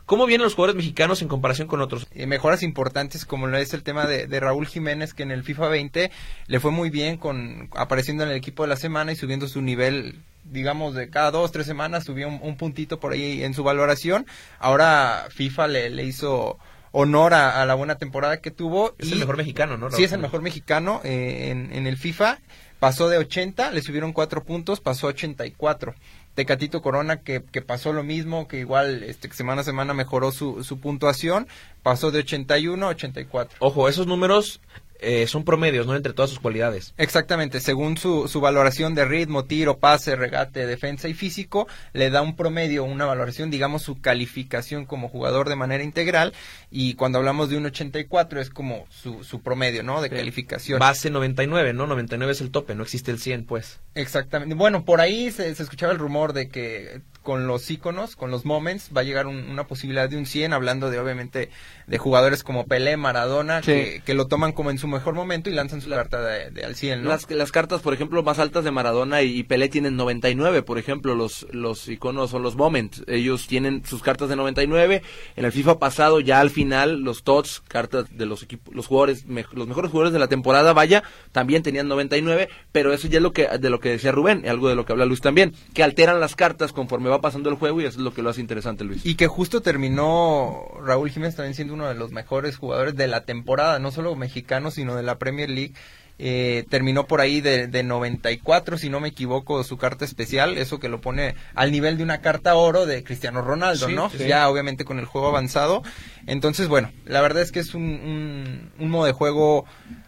¿Cómo 0.06 0.26
vienen 0.26 0.44
los 0.44 0.54
jugadores 0.54 0.76
mexicanos 0.76 1.22
en 1.22 1.28
comparación 1.28 1.66
con 1.66 1.80
otros? 1.80 2.06
Eh, 2.12 2.26
mejoras 2.26 2.62
importantes 2.62 3.24
como 3.24 3.46
lo 3.46 3.56
es 3.56 3.72
el 3.72 3.82
tema 3.82 4.06
de, 4.06 4.40
Raúl 4.40 4.66
Jiménez 4.66 5.14
que 5.14 5.22
en 5.22 5.30
el 5.30 5.44
FIFA 5.44 5.68
20 5.68 6.10
le 6.46 6.60
fue 6.60 6.70
muy 6.70 6.90
bien 6.90 7.16
con 7.16 7.70
apareciendo 7.74 8.24
en 8.24 8.30
el 8.30 8.36
equipo 8.36 8.62
de 8.62 8.68
la 8.68 8.76
semana 8.76 9.12
y 9.12 9.16
subiendo 9.16 9.48
su 9.48 9.62
nivel 9.62 10.20
digamos 10.44 10.94
de 10.94 11.10
cada 11.10 11.30
dos 11.30 11.52
tres 11.52 11.66
semanas 11.66 12.04
subió 12.04 12.28
un, 12.28 12.56
puntito 12.56 13.00
por 13.00 13.12
ahí 13.12 13.42
en 13.42 13.54
su 13.54 13.64
valoración. 13.64 14.26
Ahora 14.58 15.26
FIFA 15.30 15.68
le, 15.68 15.90
le 15.90 16.04
hizo 16.04 16.58
honor 16.92 17.34
a, 17.34 17.64
la 17.64 17.74
buena 17.74 17.96
temporada 17.96 18.40
que 18.40 18.50
tuvo 18.50 18.94
es 18.98 19.12
el 19.12 19.18
mejor 19.18 19.36
mexicano 19.36 19.76
no 19.76 19.90
sí 19.90 20.04
es 20.04 20.12
el 20.12 20.20
mejor 20.20 20.40
mexicano 20.42 21.00
eh, 21.04 21.48
en, 21.50 21.72
en 21.72 21.86
el 21.86 21.96
FIFA. 21.96 22.38
Pasó 22.78 23.08
de 23.08 23.18
80 23.18 23.72
le 23.72 23.82
subieron 23.82 24.12
cuatro 24.12 24.44
puntos 24.44 24.80
pasó 24.80 25.06
a 25.06 25.10
84 25.10 25.94
Tecatito 26.38 26.82
Corona 26.82 27.16
que, 27.22 27.42
que, 27.42 27.62
pasó 27.62 27.92
lo 27.92 28.04
mismo, 28.04 28.46
que 28.46 28.60
igual 28.60 29.02
este, 29.02 29.28
semana 29.32 29.62
a 29.62 29.64
semana 29.64 29.92
mejoró 29.92 30.30
su, 30.30 30.62
su 30.62 30.78
puntuación, 30.78 31.48
pasó 31.82 32.12
de 32.12 32.20
81 32.20 32.86
a 32.86 32.90
84. 32.90 33.56
Ojo, 33.58 33.88
esos 33.88 34.06
números 34.06 34.60
eh, 35.00 35.26
son 35.26 35.44
promedios, 35.44 35.86
¿no? 35.86 35.94
Entre 35.94 36.12
todas 36.12 36.30
sus 36.30 36.40
cualidades. 36.40 36.94
Exactamente, 36.98 37.60
según 37.60 37.96
su, 37.96 38.28
su 38.28 38.40
valoración 38.40 38.94
de 38.94 39.04
ritmo, 39.04 39.44
tiro, 39.44 39.78
pase, 39.78 40.16
regate, 40.16 40.66
defensa 40.66 41.08
y 41.08 41.14
físico, 41.14 41.68
le 41.92 42.10
da 42.10 42.22
un 42.22 42.36
promedio, 42.36 42.84
una 42.84 43.06
valoración, 43.06 43.50
digamos, 43.50 43.82
su 43.82 44.00
calificación 44.00 44.86
como 44.86 45.08
jugador 45.08 45.48
de 45.48 45.56
manera 45.56 45.84
integral. 45.84 46.32
Y 46.70 46.94
cuando 46.94 47.18
hablamos 47.18 47.48
de 47.48 47.56
un 47.56 47.66
84 47.66 48.40
es 48.40 48.50
como 48.50 48.86
su, 48.90 49.24
su 49.24 49.40
promedio, 49.40 49.82
¿no? 49.82 50.00
De 50.02 50.10
calificación. 50.10 50.78
Base 50.78 51.10
99, 51.10 51.72
¿no? 51.72 51.86
99 51.86 52.32
es 52.32 52.40
el 52.40 52.50
tope, 52.50 52.74
no 52.74 52.82
existe 52.82 53.10
el 53.10 53.18
100, 53.18 53.44
pues. 53.44 53.80
Exactamente. 53.94 54.54
Bueno, 54.54 54.84
por 54.84 55.00
ahí 55.00 55.30
se, 55.30 55.54
se 55.54 55.62
escuchaba 55.62 55.92
el 55.92 55.98
rumor 55.98 56.32
de 56.32 56.48
que 56.48 57.02
con 57.28 57.46
los 57.46 57.70
iconos, 57.70 58.16
con 58.16 58.30
los 58.30 58.46
moments, 58.46 58.88
va 58.96 59.02
a 59.02 59.04
llegar 59.04 59.26
una 59.26 59.66
posibilidad 59.66 60.08
de 60.08 60.16
un 60.16 60.24
100, 60.24 60.54
hablando 60.54 60.88
de 60.88 60.98
obviamente 60.98 61.50
de 61.86 61.98
jugadores 61.98 62.42
como 62.42 62.64
Pelé, 62.64 62.96
Maradona, 62.96 63.60
que, 63.60 64.00
que, 64.02 64.14
lo 64.14 64.28
toman 64.28 64.52
como 64.52 64.70
en 64.70 64.78
su 64.78 64.88
mejor 64.88 65.12
momento 65.12 65.50
y 65.50 65.52
lanzan 65.52 65.82
su 65.82 65.90
carta 65.90 66.22
de, 66.22 66.64
al 66.64 66.74
100, 66.74 67.02
¿no? 67.02 67.10
Las, 67.10 67.30
las 67.30 67.52
cartas, 67.52 67.82
por 67.82 67.92
ejemplo, 67.92 68.22
más 68.22 68.38
altas 68.38 68.64
de 68.64 68.70
Maradona 68.70 69.20
y, 69.20 69.42
Pelé 69.42 69.68
tienen 69.68 69.94
99, 69.96 70.62
por 70.62 70.78
ejemplo, 70.78 71.14
los, 71.14 71.46
los 71.50 71.86
iconos 71.88 72.32
o 72.32 72.38
los 72.38 72.56
moments. 72.56 73.04
Ellos 73.06 73.46
tienen 73.46 73.84
sus 73.84 74.02
cartas 74.02 74.30
de 74.30 74.36
99. 74.36 75.02
En 75.36 75.44
el 75.44 75.52
FIFA 75.52 75.78
pasado, 75.78 76.20
ya 76.20 76.40
al 76.40 76.48
final, 76.48 77.02
los 77.02 77.24
TOTS, 77.24 77.62
cartas 77.68 78.06
de 78.10 78.24
los 78.24 78.42
equipos, 78.42 78.74
los 78.74 78.86
jugadores, 78.86 79.26
los 79.52 79.68
mejores 79.68 79.90
jugadores 79.90 80.14
de 80.14 80.18
la 80.18 80.28
temporada, 80.28 80.72
vaya, 80.72 81.02
también 81.32 81.62
tenían 81.62 81.88
99, 81.88 82.48
pero 82.72 82.94
eso 82.94 83.06
ya 83.06 83.18
es 83.18 83.22
lo 83.22 83.34
que, 83.34 83.46
de 83.46 83.68
lo 83.68 83.80
que 83.80 83.90
decía 83.90 84.12
Rubén, 84.12 84.48
algo 84.48 84.70
de 84.70 84.76
lo 84.76 84.86
que 84.86 84.92
habla 84.92 85.04
Luis 85.04 85.20
también, 85.20 85.52
que 85.74 85.82
alteran 85.82 86.20
las 86.20 86.34
cartas 86.34 86.72
conforme 86.72 87.10
va 87.10 87.17
pasando 87.20 87.50
el 87.50 87.56
juego 87.56 87.80
y 87.80 87.84
eso 87.84 87.98
es 87.98 88.04
lo 88.04 88.12
que 88.12 88.22
lo 88.22 88.30
hace 88.30 88.40
interesante, 88.40 88.84
Luis. 88.84 89.04
Y 89.04 89.14
que 89.14 89.26
justo 89.26 89.60
terminó 89.60 90.66
Raúl 90.84 91.10
Jiménez 91.10 91.36
también 91.36 91.54
siendo 91.54 91.74
uno 91.74 91.88
de 91.88 91.94
los 91.94 92.12
mejores 92.12 92.56
jugadores 92.56 92.96
de 92.96 93.08
la 93.08 93.24
temporada, 93.24 93.78
no 93.78 93.90
solo 93.90 94.14
mexicano, 94.16 94.70
sino 94.70 94.96
de 94.96 95.02
la 95.02 95.18
Premier 95.18 95.50
League. 95.50 95.74
Eh, 96.20 96.64
terminó 96.68 97.06
por 97.06 97.20
ahí 97.20 97.40
de, 97.40 97.68
de, 97.68 97.84
94, 97.84 98.76
si 98.76 98.88
no 98.90 98.98
me 98.98 99.08
equivoco, 99.08 99.62
su 99.62 99.76
carta 99.76 100.04
especial, 100.04 100.58
eso 100.58 100.80
que 100.80 100.88
lo 100.88 101.00
pone 101.00 101.36
al 101.54 101.70
nivel 101.70 101.96
de 101.96 102.02
una 102.02 102.20
carta 102.20 102.56
oro 102.56 102.86
de 102.86 103.04
Cristiano 103.04 103.40
Ronaldo, 103.40 103.88
¿no? 103.88 104.10
Ya 104.12 104.48
obviamente 104.48 104.84
con 104.84 104.98
el 104.98 105.04
juego 105.04 105.28
avanzado. 105.28 105.84
Entonces, 106.26 106.66
bueno, 106.66 106.90
la 107.04 107.20
verdad 107.20 107.44
es 107.44 107.52
que 107.52 107.60
es 107.60 107.72
un, 107.72 108.72
un 108.80 108.90
modo 108.90 109.04
de 109.06 109.12
juego 109.12 109.64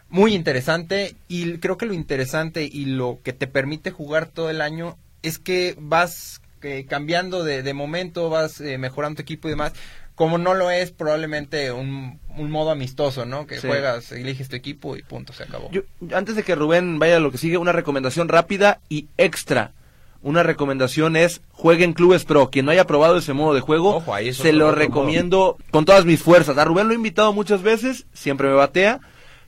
muy 0.09 0.35
interesante 0.35 1.15
y 1.29 1.59
creo 1.59 1.79
que 1.79 1.87
lo 1.87 1.95
interesante 1.95 2.69
y 2.71 2.87
lo 2.87 3.21
que 3.23 3.33
te 3.33 3.47
permite 3.47 3.93
jugar 3.93 4.27
todo 4.27 4.51
el 4.51 4.61
año 4.61 4.99
es 5.23 5.39
que 5.39 5.77
vas 5.79 6.43
cambiando 6.89 7.45
de, 7.45 7.75
momento, 7.75 8.31
vas 8.31 8.61
eh, 8.61 8.79
mejorando 8.79 9.17
tu 9.17 9.23
equipo 9.23 9.49
y 9.49 9.53
demás, 9.53 9.73
como 10.15 10.37
no 10.37 10.53
lo 10.53 10.71
es 10.71 10.91
probablemente 10.91 11.73
un, 11.73 12.21
modo 12.37 12.71
amistoso, 12.71 13.25
¿no? 13.25 13.47
Que 13.47 13.59
juegas, 13.59 14.13
eliges 14.13 14.49
tu 14.49 14.57
equipo 14.57 14.97
y 14.97 15.03
punto, 15.03 15.33
se 15.33 15.45
acabó. 15.45 15.71
antes 16.15 16.37
de 16.37 16.43
que 16.43 16.55
Rubén 16.55 16.99
vaya 16.99 17.17
a 17.17 17.21
lo 17.21 17.31
que 17.31 17.39
sigue, 17.39 17.57
una 17.57 17.73
recomendación 17.73 18.29
rápida 18.29 18.81
y 18.89 19.09
extra. 19.17 19.73
Una 20.23 20.43
recomendación 20.43 21.17
es 21.17 21.41
jueguen 21.53 21.95
Clubes 21.95 22.27
Pro. 22.27 22.51
Quien 22.51 22.67
no 22.67 22.73
haya 22.73 22.87
probado 22.87 23.17
ese 23.17 23.33
modo 23.33 23.55
de 23.55 23.63
juego, 23.63 24.05
se 24.35 24.53
lo 24.53 24.73
recomiendo 24.73 25.57
con 25.71 25.87
todas 25.87 26.05
mis 26.05 26.23
fuerzas. 26.23 26.59
A 26.59 26.67
Rubén 26.67 26.89
lo 26.89 26.93
he 26.93 26.97
invitado 26.97 27.33
muchas 27.33 27.63
veces, 27.63 28.05
siempre 28.13 28.49
me 28.49 28.55
batea. 28.55 29.01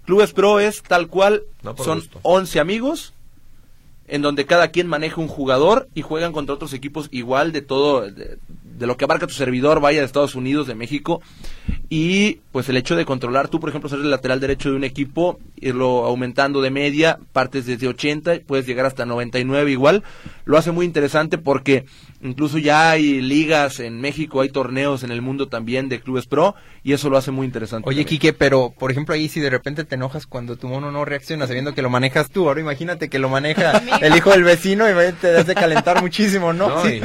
Clubes 0.07 0.33
Pro 0.33 0.59
es 0.59 0.83
tal 0.83 1.09
cual, 1.09 1.43
son 1.85 2.03
11 2.23 2.61
amigos, 2.61 3.13
en 4.09 4.23
donde 4.23 4.47
cada 4.47 4.69
quien 4.69 4.87
maneja 4.87 5.21
un 5.21 5.29
jugador 5.29 5.89
y 5.95 6.03
juegan 6.03 6.33
contra 6.33 6.55
otros 6.55 6.73
equipos 6.73 7.09
igual 7.13 7.53
de 7.53 7.63
todo, 7.63 8.11
de, 8.11 8.39
lo 8.79 8.97
que 8.97 9.05
abarca 9.05 9.27
tu 9.27 9.35
servidor, 9.35 9.81
vaya 9.81 10.01
de 10.01 10.07
Estados 10.07 10.35
Unidos, 10.35 10.67
de 10.67 10.75
México, 10.75 11.23
y 11.89 12.41
pues 12.51 12.69
el 12.69 12.77
hecho 12.77 12.97
de 12.97 13.05
controlar, 13.05 13.49
tú 13.49 13.61
por 13.61 13.69
ejemplo 13.69 13.89
ser 13.89 14.01
el 14.01 14.11
lateral 14.11 14.41
derecho 14.41 14.71
de 14.71 14.77
un 14.77 14.85
equipo, 14.85 15.39
irlo 15.63 16.05
aumentando 16.05 16.61
de 16.61 16.71
media, 16.71 17.19
partes 17.33 17.67
desde 17.67 17.87
80, 17.87 18.41
puedes 18.47 18.67
llegar 18.67 18.85
hasta 18.85 19.07
99 19.07 19.71
igual, 19.71 20.03
lo 20.45 20.59
hace 20.59 20.73
muy 20.73 20.85
interesante 20.85 21.39
porque 21.39 21.87
incluso 22.21 22.59
ya 22.59 22.91
hay 22.91 23.23
ligas 23.23 23.79
en 23.81 24.01
México, 24.01 24.41
hay 24.41 24.49
torneos 24.49 25.05
en 25.05 25.13
el 25.13 25.23
mundo 25.23 25.49
también 25.49 25.89
de 25.89 26.01
clubes 26.01 26.27
pro 26.27 26.57
y 26.83 26.93
eso 26.93 27.09
lo 27.09 27.17
hace 27.17 27.31
muy 27.31 27.47
interesante. 27.47 27.89
Oye, 27.89 28.05
Quique, 28.05 28.33
pero 28.33 28.75
por 28.77 28.91
ejemplo 28.91 29.15
ahí 29.15 29.29
si 29.29 29.41
de 29.41 29.51
repente 29.51 29.85
te 29.85 29.95
enojas 29.95 30.27
cuando 30.27 30.57
tu 30.57 30.67
mono 30.67 30.91
no 30.91 31.05
reacciona 31.05 31.47
sabiendo 31.47 31.75
que 31.75 31.83
lo 31.83 31.91
manejas 31.91 32.31
tú, 32.31 32.49
ahora 32.49 32.61
imagínate 32.61 33.09
que 33.09 33.21
lo 33.21 33.29
maneja 33.29 33.81
el 34.01 34.17
hijo 34.17 34.31
del 34.31 34.43
vecino 34.43 34.85
y 34.91 35.13
te 35.21 35.37
hace 35.37 35.55
calentar 35.55 36.03
muchísimo, 36.03 36.53
¿no? 36.53 36.85
sí. 36.85 37.01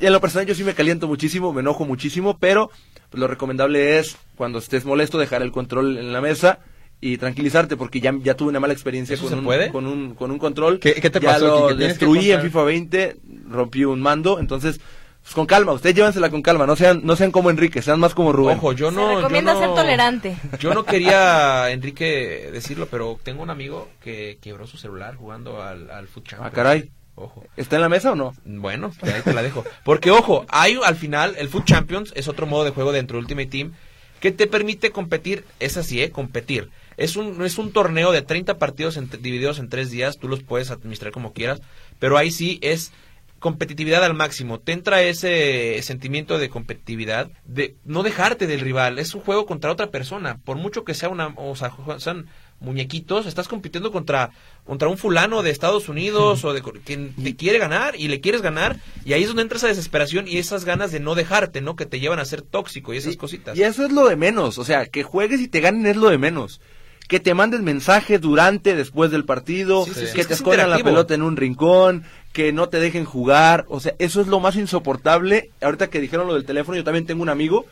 En 0.00 0.12
lo 0.12 0.20
personal 0.20 0.46
yo 0.46 0.54
sí 0.54 0.62
me 0.62 0.74
caliento 0.74 1.08
muchísimo, 1.08 1.52
me 1.52 1.60
enojo 1.60 1.84
muchísimo, 1.84 2.38
pero 2.38 2.70
lo 3.12 3.26
recomendable 3.26 3.98
es 3.98 4.16
cuando 4.36 4.60
estés 4.60 4.84
molesto 4.84 5.18
dejar 5.18 5.42
el 5.42 5.50
control 5.50 5.98
en 5.98 6.12
la 6.12 6.20
mesa 6.20 6.60
y 7.00 7.18
tranquilizarte 7.18 7.76
porque 7.76 8.00
ya, 8.00 8.14
ya 8.22 8.34
tuve 8.34 8.48
una 8.50 8.60
mala 8.60 8.72
experiencia 8.72 9.16
con, 9.18 9.34
un, 9.34 9.68
con 9.70 9.86
un 9.86 10.14
con 10.14 10.30
un 10.30 10.38
control. 10.38 10.80
¿Qué, 10.80 10.94
te 10.94 11.20
ya 11.20 11.32
pasó? 11.32 11.70
Lo 11.70 11.76
destruí 11.76 12.30
en 12.30 12.42
FIFA 12.42 12.62
20, 12.64 13.16
rompí 13.48 13.84
un 13.84 14.00
mando, 14.00 14.38
entonces 14.40 14.80
pues 15.22 15.34
con 15.34 15.46
calma, 15.46 15.72
ustedes 15.72 15.96
llévensela 15.96 16.30
con 16.30 16.40
calma, 16.40 16.66
no 16.66 16.76
sean 16.76 17.00
no 17.02 17.16
sean 17.16 17.32
como 17.32 17.50
Enrique, 17.50 17.82
sean 17.82 18.00
más 18.00 18.14
como 18.14 18.32
Rubén. 18.32 18.58
Ojo, 18.58 18.72
yo 18.72 18.90
no 18.90 19.08
Se 19.08 19.16
recomienda 19.16 19.54
yo 19.54 19.60
ser 19.60 19.74
tolerante. 19.74 20.36
Yo 20.60 20.72
no 20.72 20.84
quería 20.86 21.70
Enrique 21.70 22.48
decirlo, 22.52 22.86
pero 22.86 23.18
tengo 23.22 23.42
un 23.42 23.50
amigo 23.50 23.88
que 24.00 24.38
quebró 24.40 24.66
su 24.66 24.78
celular 24.78 25.16
jugando 25.16 25.62
al 25.62 25.90
al 25.90 26.08
Ah, 26.38 26.50
caray. 26.50 26.90
Ojo. 27.18 27.44
¿Está 27.56 27.76
en 27.76 27.82
la 27.82 27.88
mesa 27.88 28.12
o 28.12 28.14
no? 28.14 28.34
Bueno, 28.44 28.92
ahí 29.02 29.22
te 29.24 29.32
la 29.32 29.42
dejo. 29.42 29.64
Porque 29.84 30.10
ojo, 30.10 30.44
hay 30.50 30.78
al 30.84 30.96
final 30.96 31.34
el 31.38 31.48
Foot 31.48 31.64
Champions 31.64 32.12
es 32.14 32.28
otro 32.28 32.46
modo 32.46 32.64
de 32.64 32.70
juego 32.70 32.92
dentro 32.92 33.16
de 33.16 33.22
Ultimate 33.22 33.46
Team 33.48 33.72
que 34.20 34.32
te 34.32 34.46
permite 34.46 34.90
competir, 34.90 35.44
es 35.60 35.76
así, 35.76 36.02
¿eh? 36.02 36.10
Competir. 36.10 36.70
Es 36.96 37.16
un, 37.16 37.44
es 37.44 37.58
un 37.58 37.72
torneo 37.72 38.12
de 38.12 38.22
30 38.22 38.58
partidos 38.58 38.98
divididos 39.20 39.58
en 39.58 39.68
tres 39.68 39.90
días, 39.90 40.18
tú 40.18 40.28
los 40.28 40.42
puedes 40.42 40.70
administrar 40.70 41.12
como 41.12 41.32
quieras, 41.32 41.60
pero 41.98 42.16
ahí 42.16 42.30
sí 42.30 42.58
es 42.62 42.92
competitividad 43.38 44.02
al 44.02 44.14
máximo. 44.14 44.60
Te 44.60 44.72
entra 44.72 45.02
ese 45.02 45.80
sentimiento 45.82 46.38
de 46.38 46.48
competitividad, 46.48 47.30
de 47.44 47.76
no 47.84 48.02
dejarte 48.02 48.46
del 48.46 48.60
rival. 48.60 48.98
Es 48.98 49.14
un 49.14 49.20
juego 49.20 49.46
contra 49.46 49.70
otra 49.70 49.90
persona, 49.90 50.38
por 50.44 50.56
mucho 50.56 50.84
que 50.84 50.94
sea 50.94 51.10
una, 51.10 51.28
o 51.36 51.54
sea, 51.54 51.72
sean 51.98 52.26
muñequitos, 52.58 53.26
estás 53.26 53.48
compitiendo 53.48 53.92
contra 53.92 54.30
contra 54.64 54.88
un 54.88 54.96
fulano 54.96 55.42
de 55.42 55.50
Estados 55.50 55.88
Unidos 55.88 56.44
o 56.44 56.54
de 56.54 56.62
quien 56.62 57.14
te 57.14 57.36
quiere 57.36 57.58
ganar 57.58 57.94
y 57.96 58.08
le 58.08 58.20
quieres 58.20 58.40
ganar 58.40 58.78
y 59.04 59.12
ahí 59.12 59.22
es 59.22 59.28
donde 59.28 59.42
entra 59.42 59.58
esa 59.58 59.68
desesperación 59.68 60.26
y 60.26 60.38
esas 60.38 60.64
ganas 60.64 60.90
de 60.90 60.98
no 60.98 61.14
dejarte, 61.14 61.60
¿no? 61.60 61.76
Que 61.76 61.86
te 61.86 62.00
llevan 62.00 62.18
a 62.18 62.24
ser 62.24 62.42
tóxico 62.42 62.94
y 62.94 62.96
esas 62.96 63.16
cositas. 63.16 63.56
Y 63.58 63.62
eso 63.62 63.84
es 63.84 63.92
lo 63.92 64.08
de 64.08 64.16
menos, 64.16 64.58
o 64.58 64.64
sea, 64.64 64.86
que 64.86 65.02
juegues 65.02 65.40
y 65.40 65.48
te 65.48 65.60
ganen 65.60 65.86
es 65.86 65.96
lo 65.96 66.08
de 66.08 66.18
menos. 66.18 66.60
Que 67.08 67.20
te 67.20 67.34
manden 67.34 67.62
mensaje 67.64 68.18
durante, 68.18 68.74
después 68.74 69.10
del 69.10 69.24
partido, 69.24 69.84
que 70.14 70.24
te 70.24 70.34
escondan 70.34 70.70
la 70.70 70.78
pelota 70.78 71.14
en 71.14 71.22
un 71.22 71.36
rincón, 71.36 72.04
que 72.32 72.52
no 72.52 72.68
te 72.68 72.80
dejen 72.80 73.04
jugar, 73.04 73.64
o 73.68 73.80
sea, 73.80 73.94
eso 73.98 74.20
es 74.20 74.26
lo 74.26 74.40
más 74.40 74.56
insoportable. 74.56 75.50
Ahorita 75.62 75.88
que 75.88 76.00
dijeron 76.00 76.26
lo 76.26 76.34
del 76.34 76.44
teléfono, 76.44 76.76
yo 76.76 76.84
también 76.84 77.06
tengo 77.06 77.22
un 77.22 77.28
amigo 77.28 77.64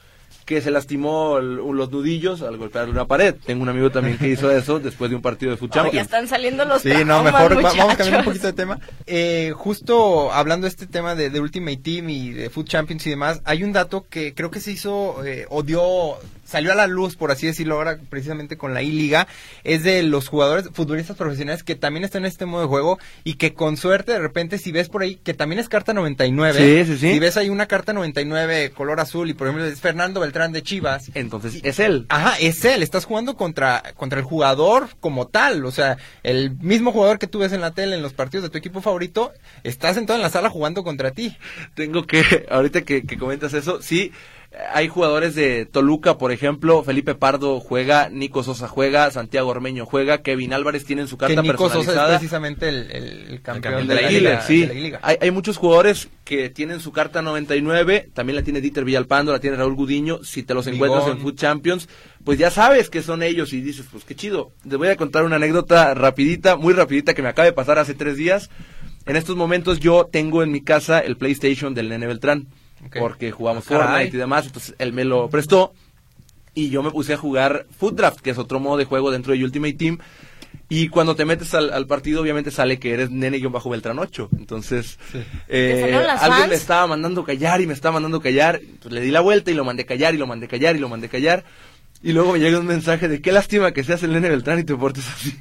que 0.45 0.61
se 0.61 0.71
lastimó 0.71 1.41
los 1.41 1.91
nudillos 1.91 2.43
al 2.43 2.57
golpear 2.57 2.89
una 2.89 3.07
pared. 3.07 3.35
Tengo 3.45 3.63
un 3.63 3.69
amigo 3.69 3.91
también 3.91 4.19
que 4.19 4.29
hizo 4.29 4.51
eso 4.51 4.81
después 4.81 5.11
de 5.11 5.17
un 5.17 5.23
partido 5.23 5.51
de 5.53 5.57
fútbol. 5.57 5.91
ya 5.91 6.03
están 6.03 6.29
saliendo 6.29 6.65
los 6.65 6.83
Sí, 6.83 6.93
no, 7.05 7.23
mejor 7.23 7.61
vamos 7.63 7.93
a 7.93 7.97
cambiar 7.97 8.21
un 8.21 8.25
poquito 8.25 8.47
de 8.47 8.53
tema. 8.53 8.79
Eh, 9.07 9.53
justo 9.55 10.33
hablando 10.33 10.65
de 10.67 10.71
este 10.71 10.87
tema 10.87 11.15
de, 11.15 11.41
Ultimate 11.41 11.77
Team 11.79 12.09
y 12.11 12.31
de 12.31 12.51
Food 12.51 12.67
Champions 12.67 13.07
y 13.07 13.11
demás, 13.11 13.41
hay 13.45 13.65
un 13.65 13.73
dato 13.73 14.07
que 14.09 14.35
creo 14.35 14.51
que 14.51 14.61
se 14.61 14.73
hizo 14.73 15.25
eh, 15.25 15.47
o 15.51 15.63
dio 15.63 16.17
salió 16.45 16.73
a 16.73 16.75
la 16.75 16.87
luz, 16.87 17.17
por 17.17 17.31
así 17.31 17.47
decirlo, 17.47 17.77
ahora 17.77 17.99
precisamente 18.11 18.57
con 18.57 18.75
la 18.75 18.83
I-Liga, 18.83 19.27
es 19.65 19.83
de 19.83 20.03
los 20.03 20.29
jugadores, 20.29 20.69
futbolistas 20.73 21.17
profesionales 21.17 21.63
que 21.63 21.75
también 21.75 22.05
están 22.05 22.23
en 22.23 22.27
este 22.27 22.47
modo 22.47 22.63
de 22.63 22.69
juego 22.69 22.99
y 23.25 23.35
que 23.35 23.55
con 23.55 23.77
suerte 23.77 24.13
de 24.13 24.19
repente 24.19 24.59
si 24.59 24.71
ves 24.71 24.89
por 24.89 25.03
ahí, 25.03 25.17
que 25.17 25.35
también 25.35 25.59
es 25.59 25.69
carta 25.69 25.95
99, 25.95 26.59
Sí, 26.59 26.93
sí, 26.93 26.99
sí. 26.99 27.13
si 27.15 27.19
ves 27.19 27.37
ahí 27.37 27.49
una 27.49 27.67
carta 27.67 27.93
99 27.93 28.71
color 28.71 29.01
azul 29.01 29.31
y 29.31 29.35
por 29.35 29.49
ejemplo 29.49 29.67
es 29.67 29.81
Fernando 29.81 30.21
Beltrán 30.21 30.34
de 30.35 30.63
Chivas, 30.63 31.11
Entonces, 31.15 31.61
es 31.63 31.79
él. 31.79 32.07
Ajá, 32.09 32.37
es 32.41 32.65
él, 32.65 32.83
estás 32.83 33.05
jugando 33.05 33.37
contra, 33.37 33.83
contra 33.97 34.19
el 34.19 34.25
jugador 34.25 34.89
como 34.99 35.29
tal, 35.29 35.65
o 35.65 35.71
sea, 35.71 35.97
el 36.25 36.57
mismo 36.59 36.91
jugador 36.91 37.21
que 37.21 37.29
tú 37.29 37.39
ves 37.39 37.53
en 37.53 37.61
la 37.61 37.71
tele 37.71 37.95
en 37.95 38.03
los 38.03 38.15
partidos 38.15 38.43
de 38.43 38.51
tu 38.51 38.59
equipo 38.59 38.81
favorito, 38.81 39.33
estás 39.63 39.95
sentado 39.95 40.19
en 40.19 40.23
la 40.23 40.31
sala 40.31 40.51
jugando 40.51 40.83
contra 40.83 41.13
ti. 41.13 41.37
Tengo 41.75 42.05
que, 42.05 42.47
ahorita 42.51 42.83
que, 42.83 43.05
que 43.05 43.17
comentas 43.17 43.55
eso, 43.55 43.81
sí, 43.81 44.13
hay 44.73 44.89
jugadores 44.89 45.35
de 45.35 45.67
Toluca, 45.67 46.17
por 46.19 46.31
ejemplo, 46.33 46.83
Felipe 46.85 47.15
Pardo 47.15 47.61
juega, 47.61 48.09
Nico 48.09 48.43
Sosa 48.43 48.69
juega, 48.69 49.11
Santiago 49.11 49.49
Ormeño 49.51 49.87
juega, 49.87 50.23
Kevin 50.23 50.53
Álvarez 50.53 50.85
tiene 50.85 51.03
en 51.03 51.09
su 51.09 51.17
carta 51.17 51.43
que 51.43 51.49
Nico 51.49 51.69
Sosa 51.71 52.05
es 52.07 52.11
precisamente 52.19 52.69
el, 52.69 52.91
el- 52.91 53.27
el 53.33 53.43
campeón, 53.43 53.87
campeón 53.87 53.89
de, 53.89 53.95
de 53.95 54.03
la 54.03 54.11
liga, 54.11 54.41
sí. 54.43 54.61
de 54.63 54.67
la 54.69 54.75
liga. 54.75 54.99
Hay, 55.03 55.17
hay 55.21 55.31
muchos 55.31 55.57
jugadores 55.57 56.09
que 56.25 56.51
tienen 56.51 56.81
su 56.81 56.93
carta 56.93 57.21
99, 57.23 58.11
también 58.15 58.37
la 58.37 58.43
tiene 58.43 58.61
Dieter 58.61 58.85
Villalpando, 58.85 59.33
la 59.33 59.41
tiene 59.41 59.57
Raúl 59.57 59.75
Gudiño, 59.75 60.23
si 60.25 60.43
te 60.43 60.55
los 60.55 60.67
encuentras 60.67 61.07
en 61.09 61.19
Food 61.19 61.35
Champions, 61.37 61.89
pues 62.25 62.39
ya 62.39 62.51
sabes 62.51 62.91
que 62.91 63.03
son 63.03 63.23
ellos 63.23 63.53
y 63.53 63.61
dices, 63.61 63.87
pues 63.91 64.05
qué 64.05 64.15
chido. 64.15 64.53
Les 64.65 64.79
voy 64.79 64.89
a 64.89 64.97
contar 64.97 65.25
una 65.25 65.37
anécdota 65.37 65.95
rapidita, 65.95 66.57
muy 66.57 66.73
rapidita 66.75 67.13
que 67.15 67.23
me 67.23 67.29
acaba 67.29 67.47
de 67.47 67.53
pasar 67.53 67.79
hace 67.79 67.95
tres 67.95 68.17
días. 68.17 68.51
En 69.07 69.17
estos 69.17 69.37
momentos 69.37 69.81
yo 69.81 70.09
tengo 70.11 70.43
en 70.43 70.51
mi 70.51 70.63
casa 70.63 71.01
el 71.01 71.17
PlayStation 71.19 71.75
del 71.75 71.91
Nene 71.91 72.07
Beltrán, 72.07 72.47
Porque 72.99 73.31
jugamos 73.31 73.65
Ah, 73.67 73.71
caray. 73.71 73.87
Fortnite 73.89 74.17
y 74.17 74.21
demás, 74.21 74.47
entonces 74.47 74.75
él 74.79 74.93
me 74.93 75.05
lo 75.05 75.29
prestó 75.29 75.73
y 76.55 76.71
yo 76.71 76.83
me 76.83 76.91
puse 76.91 77.15
a 77.15 77.17
jugar 77.17 77.67
Food 77.77 77.95
Draft, 77.95 78.21
que 78.21 78.31
es 78.31 78.39
otro 78.39 78.61
modo 78.61 78.77
de 78.77 78.85
juego 78.85 79.11
dentro 79.11 79.33
de 79.33 79.45
Ultimate 79.45 79.75
Team. 79.75 79.99
Y 80.69 80.89
cuando 80.89 81.15
te 81.17 81.25
metes 81.25 81.53
al, 81.55 81.73
al 81.73 81.87
partido, 81.87 82.23
obviamente 82.23 82.51
sale 82.51 82.79
que 82.79 82.95
eres 82.95 83.11
nene-beltrán 83.11 83.99
8. 83.99 84.31
Entonces, 84.39 84.99
eh, 85.49 85.73
¿Te 85.75 85.81
salieron 85.81 86.07
las 86.07 86.23
alguien 86.23 86.41
fans? 86.41 86.49
me 86.51 86.55
estaba 86.55 86.87
mandando 86.87 87.25
callar 87.25 87.61
y 87.61 87.67
me 87.67 87.75
estaba 87.75 87.95
mandando 87.95 88.21
callar. 88.21 88.61
Pues 88.81 88.95
le 88.95 89.01
di 89.01 89.11
la 89.11 89.21
vuelta 89.21 89.51
y 89.51 89.55
lo 89.55 89.65
mandé 89.65 89.85
callar 89.85 90.15
y 90.15 90.19
lo 90.19 90.27
mandé 90.27 90.49
callar 90.49 90.77
y 90.77 90.79
lo 90.79 90.89
mandé 90.89 91.09
callar. 91.09 91.45
Y 92.03 92.13
luego 92.13 92.33
me 92.33 92.39
llega 92.39 92.59
un 92.59 92.67
mensaje 92.67 93.09
de 93.09 93.21
qué 93.21 93.33
lástima 93.33 93.73
que 93.73 93.83
seas 93.85 94.03
el 94.05 94.13
nene 94.13 94.29
Beltrán 94.31 94.59
y 94.61 94.65
te 94.65 94.75
portes 94.77 95.05
así. 95.09 95.35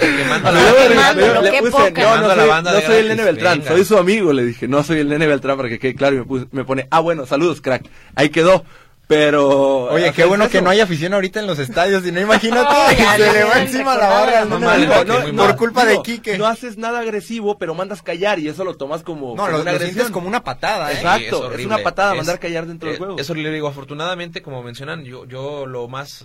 No, 0.00 2.16
no 2.16 2.28
la 2.28 2.34
soy, 2.34 2.48
banda 2.48 2.72
no 2.72 2.78
de 2.80 2.86
soy 2.86 2.96
el 2.96 3.08
nene 3.08 3.24
Beltrán, 3.24 3.58
venga. 3.60 3.72
soy 3.72 3.84
su 3.84 3.96
amigo, 3.98 4.32
le 4.32 4.44
dije, 4.44 4.68
no 4.68 4.82
soy 4.82 5.00
el 5.00 5.08
nene 5.08 5.26
Beltrán 5.26 5.56
para 5.56 5.68
que 5.68 5.78
quede 5.78 5.94
claro 5.94 6.16
y 6.16 6.18
me, 6.20 6.24
puse- 6.24 6.48
me 6.52 6.64
pone, 6.64 6.86
ah 6.90 7.00
bueno, 7.00 7.26
saludos 7.26 7.60
crack, 7.60 7.84
ahí 8.14 8.30
quedó, 8.30 8.64
pero... 9.06 9.84
Oye, 9.90 10.12
qué 10.12 10.24
bueno 10.24 10.48
que 10.48 10.62
no 10.62 10.70
hay 10.70 10.80
afición 10.80 11.12
ahorita 11.12 11.40
en 11.40 11.46
los 11.46 11.58
estadios, 11.58 12.06
y 12.06 12.12
no 12.12 12.20
imagínate, 12.20 12.68
Ay, 12.70 12.96
ya, 12.96 13.12
se 13.16 13.18
ya, 13.18 13.32
le 13.32 13.44
va 13.44 13.62
encima 13.62 13.96
la 13.96 14.08
barra 14.08 14.42
al 14.42 14.48
no 14.48 14.58
nene 14.58 14.66
mames, 14.70 14.88
Beltrán, 14.88 15.26
que 15.26 15.32
muy 15.32 15.46
por 15.46 15.56
culpa 15.56 15.84
de 15.84 16.02
Quique. 16.02 16.38
No 16.38 16.46
haces 16.46 16.78
nada 16.78 17.00
agresivo, 17.00 17.58
pero 17.58 17.74
mandas 17.74 18.02
callar 18.02 18.38
y 18.38 18.48
eso 18.48 18.64
lo 18.64 18.76
tomas 18.76 19.02
como, 19.02 19.34
No, 19.36 19.44
como 19.44 19.48
lo, 19.48 19.54
una 19.62 19.64
lo 19.64 19.70
agresión. 19.76 19.94
sientes 19.94 20.12
como 20.12 20.28
una 20.28 20.42
patada, 20.44 20.90
¿eh? 20.92 20.94
Exacto, 20.94 21.50
Sí, 21.54 21.60
es 21.60 21.66
una 21.66 21.78
patada 21.78 22.12
Es- 22.12 22.16
mandar 22.18 22.38
callar 22.38 22.66
dentro 22.66 22.88
del 22.88 22.96
eh, 22.96 22.98
juego. 22.98 23.18
Eso 23.18 23.34
le 23.34 23.50
digo, 23.50 23.68
afortunadamente, 23.68 24.40
como 24.40 24.62
mencionan, 24.62 25.04
yo, 25.04 25.26
yo 25.26 25.66
lo 25.66 25.88
más 25.88 26.24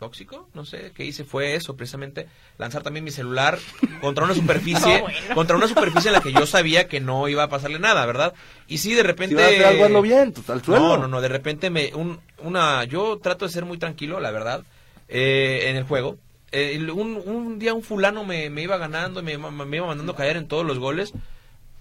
tóxico, 0.00 0.48
no 0.54 0.64
sé, 0.64 0.90
que 0.94 1.04
hice 1.04 1.22
fue 1.24 1.54
eso, 1.54 1.76
precisamente, 1.76 2.26
lanzar 2.58 2.82
también 2.82 3.04
mi 3.04 3.12
celular 3.12 3.58
contra 4.00 4.24
una 4.24 4.34
superficie, 4.34 4.94
No, 4.98 5.00
bueno. 5.02 5.34
contra 5.34 5.56
una 5.56 5.68
superficie 5.68 6.08
en 6.08 6.14
la 6.14 6.22
que 6.22 6.32
yo 6.32 6.46
sabía 6.46 6.88
que 6.88 7.00
no 7.00 7.28
iba 7.28 7.44
a 7.44 7.48
pasarle 7.48 7.78
nada, 7.78 8.04
¿verdad? 8.06 8.34
Y 8.66 8.78
sí, 8.78 8.94
de 8.94 9.02
repente... 9.04 9.36
Si 9.36 9.42
vas 9.42 9.44
a 9.44 9.48
hacer 9.48 9.66
algo, 9.66 9.84
hazlo 9.84 10.02
bien, 10.02 10.32
pues, 10.32 10.48
al 10.50 10.64
suelo. 10.64 10.80
No, 10.88 10.96
no, 10.96 11.06
no, 11.06 11.20
de 11.20 11.28
repente 11.28 11.70
me, 11.70 11.94
un, 11.94 12.18
una, 12.38 12.82
yo 12.84 13.18
trato 13.22 13.44
de 13.44 13.52
ser 13.52 13.66
muy 13.66 13.78
tranquilo, 13.78 14.18
la 14.18 14.30
verdad, 14.30 14.64
eh, 15.08 15.66
en 15.66 15.76
el 15.76 15.84
juego. 15.84 16.16
Eh, 16.50 16.80
un, 16.90 17.22
un 17.24 17.58
día 17.60 17.74
un 17.74 17.82
fulano 17.82 18.24
me, 18.24 18.50
me 18.50 18.62
iba 18.62 18.76
ganando, 18.78 19.22
me, 19.22 19.36
me 19.38 19.76
iba 19.76 19.86
mandando 19.86 20.12
a 20.12 20.16
caer 20.16 20.36
en 20.38 20.48
todos 20.48 20.64
los 20.66 20.78
goles, 20.78 21.12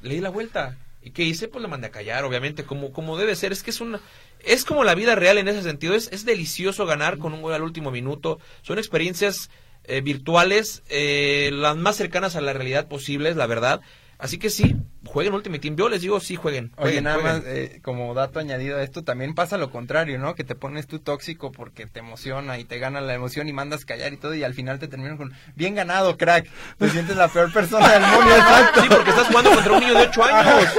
le 0.04 0.14
di 0.16 0.20
la 0.20 0.30
vuelta. 0.30 0.78
¿Y 1.10 1.12
qué 1.12 1.24
hice? 1.24 1.48
Pues 1.48 1.64
le 1.64 1.68
mandé 1.68 1.88
a 1.88 1.92
callar, 1.92 2.24
obviamente, 2.24 2.66
como, 2.66 2.94
como 2.94 3.18
debe 3.18 3.36
ser. 3.36 3.52
Es 3.52 3.64
que 3.64 3.72
es 3.72 3.82
una, 3.82 4.00
es 4.42 4.64
como 4.64 4.84
la 4.84 4.94
vida 4.94 5.16
real 5.16 5.40
en 5.40 5.48
ese 5.48 5.64
sentido. 5.64 5.96
Es, 5.96 6.08
es 6.12 6.24
delicioso 6.24 6.86
ganar 6.86 7.18
con 7.18 7.34
un 7.34 7.42
gol 7.42 7.54
al 7.54 7.64
último 7.64 7.90
minuto. 7.90 8.40
Son 8.62 8.78
experiencias 8.78 9.50
eh, 9.86 10.02
virtuales, 10.02 10.84
eh, 10.88 11.50
las 11.52 11.76
más 11.78 11.96
cercanas 11.96 12.36
a 12.36 12.42
la 12.42 12.54
realidad 12.54 12.88
posibles, 12.88 13.36
la 13.38 13.48
verdad. 13.48 13.82
Así 14.20 14.38
que 14.38 14.50
sí, 14.50 14.76
jueguen 15.06 15.34
Ultimate 15.34 15.62
Team. 15.62 15.78
Yo 15.78 15.88
les 15.88 16.02
digo, 16.02 16.20
sí, 16.20 16.36
jueguen. 16.36 16.74
Oye, 16.76 17.02
nada 17.02 17.22
jueguen. 17.22 17.38
más, 17.38 17.44
eh, 17.48 17.80
como 17.82 18.14
dato 18.14 18.40
añadido 18.40 18.78
a 18.78 18.84
esto, 18.84 19.06
también 19.06 19.34
pasa 19.34 19.58
lo 19.58 19.72
contrario, 19.72 20.20
¿no? 20.20 20.36
Que 20.36 20.44
te 20.44 20.56
pones 20.56 20.88
tú 20.88 21.00
tóxico 21.00 21.54
porque 21.54 21.86
te 21.86 22.00
emociona 22.00 22.60
y 22.60 22.66
te 22.66 22.80
gana 22.80 23.00
la 23.00 23.14
emoción 23.14 23.48
y 23.48 23.54
mandas 23.54 23.86
callar 23.86 24.12
y 24.12 24.18
todo 24.18 24.36
y 24.36 24.44
al 24.44 24.54
final 24.54 24.78
te 24.78 24.90
terminan 24.90 25.16
con, 25.16 25.32
bien 25.56 25.74
ganado, 25.74 26.18
crack, 26.18 26.50
te 26.78 26.90
sientes 26.90 27.16
la 27.16 27.30
peor 27.30 27.54
persona 27.54 27.88
del 27.94 28.02
mundo, 28.02 28.36
exacto. 28.36 28.82
Sí, 28.82 28.88
porque 28.90 29.10
estás 29.12 29.28
jugando 29.28 29.52
contra 29.52 29.72
un 29.72 29.80
niño 29.80 29.94
de 29.94 30.08
8 30.08 30.24
años. 30.26 30.70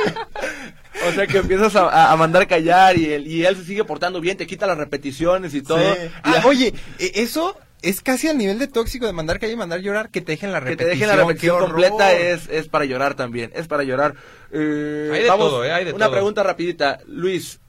O 1.09 1.13
sea 1.13 1.27
que 1.27 1.39
empiezas 1.39 1.75
a, 1.77 2.15
mandar 2.17 2.47
callar 2.47 2.99
y 2.99 3.07
él, 3.07 3.27
y 3.27 3.47
él 3.47 3.57
se 3.57 3.65
sigue 3.65 3.85
portando 3.85 4.21
bien, 4.21 4.37
te 4.37 4.47
quita 4.47 4.67
las 4.67 4.77
repeticiones 4.77 5.55
y 5.55 5.63
todo. 5.63 5.79
Sí. 5.95 6.11
Ah, 6.25 6.43
oye, 6.45 6.75
eh, 6.99 7.13
eso 7.15 7.57
es 7.83 8.01
casi 8.03 8.29
al 8.29 8.37
nivel 8.39 8.59
de 8.59 8.67
tóxico 8.69 9.07
de 9.07 9.13
mandar 9.13 9.39
callar 9.39 9.55
y 9.55 9.59
mandar 9.59 9.81
llorar, 9.81 10.11
que 10.11 10.21
te 10.21 10.33
dejen 10.33 10.53
la 10.53 10.59
que 10.61 10.71
repetición. 10.71 10.89
te 10.91 10.95
dejen 10.97 11.09
la 11.09 11.17
repetición 11.25 11.61
completa 11.61 12.13
es, 12.13 12.49
es 12.49 12.69
para 12.69 12.85
llorar 12.85 13.15
también, 13.15 13.51
es 13.55 13.67
para 13.69 13.83
llorar. 13.85 14.15
Eh, 14.53 15.11
Hay 15.13 15.23
de 15.23 15.29
todo, 15.29 15.65
eh, 15.65 15.73
hay 15.73 15.85
de 15.87 15.93
una 15.93 16.07
todo. 16.07 16.15
pregunta 16.15 16.43
rapidita, 16.43 16.99
Luis, 17.07 17.61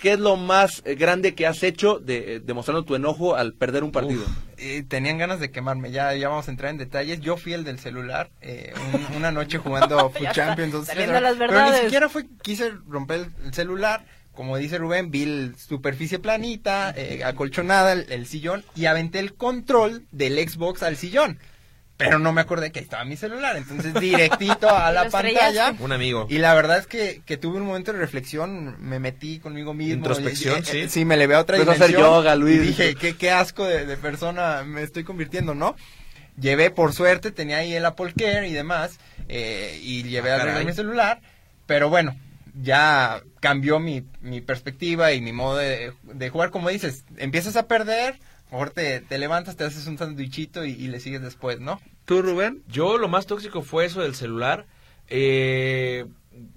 ¿qué 0.00 0.12
es 0.12 0.18
lo 0.18 0.36
más 0.36 0.82
eh, 0.84 0.96
grande 0.96 1.34
que 1.34 1.46
has 1.46 1.62
hecho 1.62 1.98
de, 1.98 2.34
eh, 2.36 2.40
demostrando 2.40 2.84
tu 2.84 2.94
enojo 2.94 3.36
al 3.36 3.54
perder 3.54 3.84
un 3.84 3.92
partido? 3.92 4.24
Eh, 4.58 4.84
tenían 4.86 5.18
ganas 5.18 5.40
de 5.40 5.50
quemarme, 5.50 5.90
ya, 5.90 6.14
ya 6.14 6.28
vamos 6.28 6.46
a 6.48 6.50
entrar 6.50 6.70
en 6.70 6.78
detalles. 6.78 7.20
Yo 7.20 7.36
fui 7.36 7.52
el 7.54 7.64
del 7.64 7.78
celular, 7.78 8.30
eh, 8.40 8.72
un- 8.92 9.16
una 9.16 9.30
noche 9.32 9.58
jugando 9.58 10.10
Food 10.14 10.30
Champions. 10.32 10.74
las 10.74 11.36
Pero 11.38 11.70
ni 11.70 11.76
siquiera 11.78 12.08
fue, 12.08 12.24
quise 12.42 12.70
romper 12.88 13.26
el 13.44 13.54
celular. 13.54 14.04
Como 14.34 14.56
dice 14.56 14.78
Rubén, 14.78 15.10
vi 15.10 15.22
el 15.22 15.54
superficie 15.56 16.18
planita, 16.18 16.92
eh, 16.96 17.22
acolchonada, 17.24 17.92
el, 17.92 18.10
el 18.10 18.26
sillón, 18.26 18.64
y 18.74 18.86
aventé 18.86 19.20
el 19.20 19.34
control 19.34 20.04
del 20.10 20.36
Xbox 20.48 20.82
al 20.82 20.96
sillón. 20.96 21.38
Pero 21.96 22.18
no 22.18 22.32
me 22.32 22.40
acordé 22.40 22.72
que 22.72 22.80
ahí 22.80 22.84
estaba 22.84 23.04
mi 23.04 23.16
celular, 23.16 23.56
entonces 23.56 23.94
directito 24.00 24.68
a 24.68 24.90
la 24.90 25.08
pantalla. 25.08 25.76
Un 25.78 25.92
amigo. 25.92 26.26
Y 26.28 26.38
la 26.38 26.52
verdad 26.54 26.78
es 26.78 26.88
que, 26.88 27.22
que 27.24 27.36
tuve 27.36 27.58
un 27.58 27.66
momento 27.66 27.92
de 27.92 28.00
reflexión, 28.00 28.76
me 28.80 28.98
metí 28.98 29.38
conmigo 29.38 29.74
mismo. 29.74 29.94
Introspección, 29.94 30.56
y- 30.58 30.60
y- 30.62 30.64
sí. 30.64 30.78
eh, 30.80 30.88
Sí, 30.88 31.04
me 31.04 31.16
le 31.16 31.28
veo 31.28 31.38
a 31.38 31.42
otra 31.42 31.56
a 31.56 31.70
hacer 31.70 31.92
yoga, 31.92 32.34
Luis. 32.34 32.56
Y 32.56 32.58
dije, 32.58 32.94
qué, 32.96 33.16
qué 33.16 33.30
asco 33.30 33.64
de, 33.64 33.86
de 33.86 33.96
persona 33.96 34.64
me 34.64 34.82
estoy 34.82 35.04
convirtiendo, 35.04 35.54
¿no? 35.54 35.76
Llevé, 36.36 36.72
por 36.72 36.92
suerte, 36.92 37.30
tenía 37.30 37.58
ahí 37.58 37.74
el 37.74 37.84
Apple 37.86 38.12
Care 38.18 38.48
y 38.48 38.52
demás, 38.52 38.98
eh, 39.28 39.78
y 39.80 40.02
llevé 40.02 40.32
Ah, 40.32 40.58
a 40.58 40.64
mi 40.64 40.72
celular, 40.72 41.20
pero 41.66 41.88
bueno, 41.90 42.16
ya 42.54 43.22
cambió 43.40 43.78
mi, 43.80 44.04
mi 44.20 44.40
perspectiva 44.40 45.12
y 45.12 45.20
mi 45.20 45.32
modo 45.32 45.56
de, 45.56 45.92
de 46.02 46.30
jugar, 46.30 46.50
como 46.50 46.68
dices, 46.68 47.04
empiezas 47.16 47.56
a 47.56 47.66
perder, 47.66 48.18
mejor 48.50 48.70
te, 48.70 49.00
te 49.00 49.18
levantas, 49.18 49.56
te 49.56 49.64
haces 49.64 49.86
un 49.86 49.98
sandwichito 49.98 50.64
y, 50.64 50.70
y 50.72 50.88
le 50.88 51.00
sigues 51.00 51.22
después, 51.22 51.60
¿no? 51.60 51.80
¿Tú, 52.04 52.22
Rubén? 52.22 52.62
Yo 52.68 52.98
lo 52.98 53.08
más 53.08 53.26
tóxico 53.26 53.62
fue 53.62 53.86
eso 53.86 54.02
del 54.02 54.14
celular. 54.14 54.66
Eh, 55.08 56.06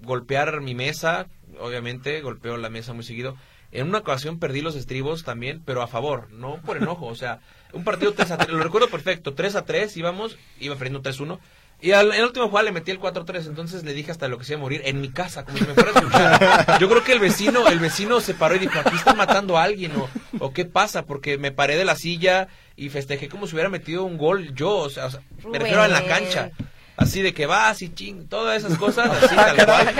golpear 0.02 0.60
mi 0.60 0.74
mesa, 0.74 1.26
obviamente, 1.60 2.20
golpeo 2.20 2.56
la 2.56 2.70
mesa 2.70 2.92
muy 2.92 3.04
seguido. 3.04 3.36
En 3.70 3.88
una 3.88 3.98
ocasión 3.98 4.38
perdí 4.38 4.62
los 4.62 4.76
estribos 4.76 5.24
también, 5.24 5.62
pero 5.64 5.82
a 5.82 5.88
favor, 5.88 6.30
no 6.32 6.60
por 6.62 6.76
enojo. 6.76 7.06
O 7.06 7.14
sea, 7.14 7.40
un 7.72 7.84
partido 7.84 8.14
3 8.14 8.30
a 8.30 8.38
3, 8.38 8.50
lo 8.50 8.62
recuerdo 8.62 8.88
perfecto, 8.88 9.34
3 9.34 9.56
a 9.56 9.64
3 9.64 9.96
íbamos, 9.96 10.38
iba 10.58 10.76
perdiendo 10.76 11.02
3-1. 11.02 11.38
Y 11.80 11.92
al, 11.92 12.12
en 12.12 12.20
la 12.20 12.26
última 12.26 12.46
jugada 12.46 12.64
le 12.64 12.72
metí 12.72 12.90
el 12.90 12.98
4-3, 12.98 13.46
entonces 13.46 13.84
le 13.84 13.94
dije 13.94 14.10
hasta 14.10 14.26
lo 14.26 14.36
que 14.36 14.44
se 14.44 14.54
iba 14.54 14.60
a 14.60 14.62
morir 14.62 14.82
en 14.84 15.00
mi 15.00 15.10
casa, 15.10 15.44
como 15.44 15.58
si 15.58 15.64
me 15.64 15.74
fuera 15.74 15.90
a 15.90 15.94
escuchar. 15.94 16.80
Yo 16.80 16.88
creo 16.88 17.04
que 17.04 17.12
el 17.12 17.20
vecino, 17.20 17.68
el 17.68 17.78
vecino 17.78 18.20
se 18.20 18.34
paró 18.34 18.56
y 18.56 18.58
dijo, 18.58 18.80
aquí 18.80 18.96
están 18.96 19.16
matando 19.16 19.56
a 19.56 19.62
alguien, 19.62 19.92
o, 19.96 20.08
o 20.40 20.52
qué 20.52 20.64
pasa, 20.64 21.04
porque 21.04 21.38
me 21.38 21.52
paré 21.52 21.76
de 21.76 21.84
la 21.84 21.94
silla 21.94 22.48
y 22.74 22.88
festejé 22.88 23.28
como 23.28 23.46
si 23.46 23.54
hubiera 23.54 23.70
metido 23.70 24.04
un 24.04 24.18
gol 24.18 24.54
yo, 24.54 24.76
o 24.76 24.90
sea, 24.90 25.06
o 25.06 25.10
sea, 25.10 25.20
me 25.48 25.58
refiero 25.58 25.84
en 25.84 25.92
la 25.92 26.04
cancha. 26.04 26.50
Así 26.96 27.22
de 27.22 27.32
que 27.32 27.46
vas 27.46 27.80
y 27.80 27.94
ching, 27.94 28.26
todas 28.28 28.64
esas 28.64 28.76
cosas, 28.76 29.08
así 29.22 29.36
tal 29.36 29.64
cual. 29.64 29.94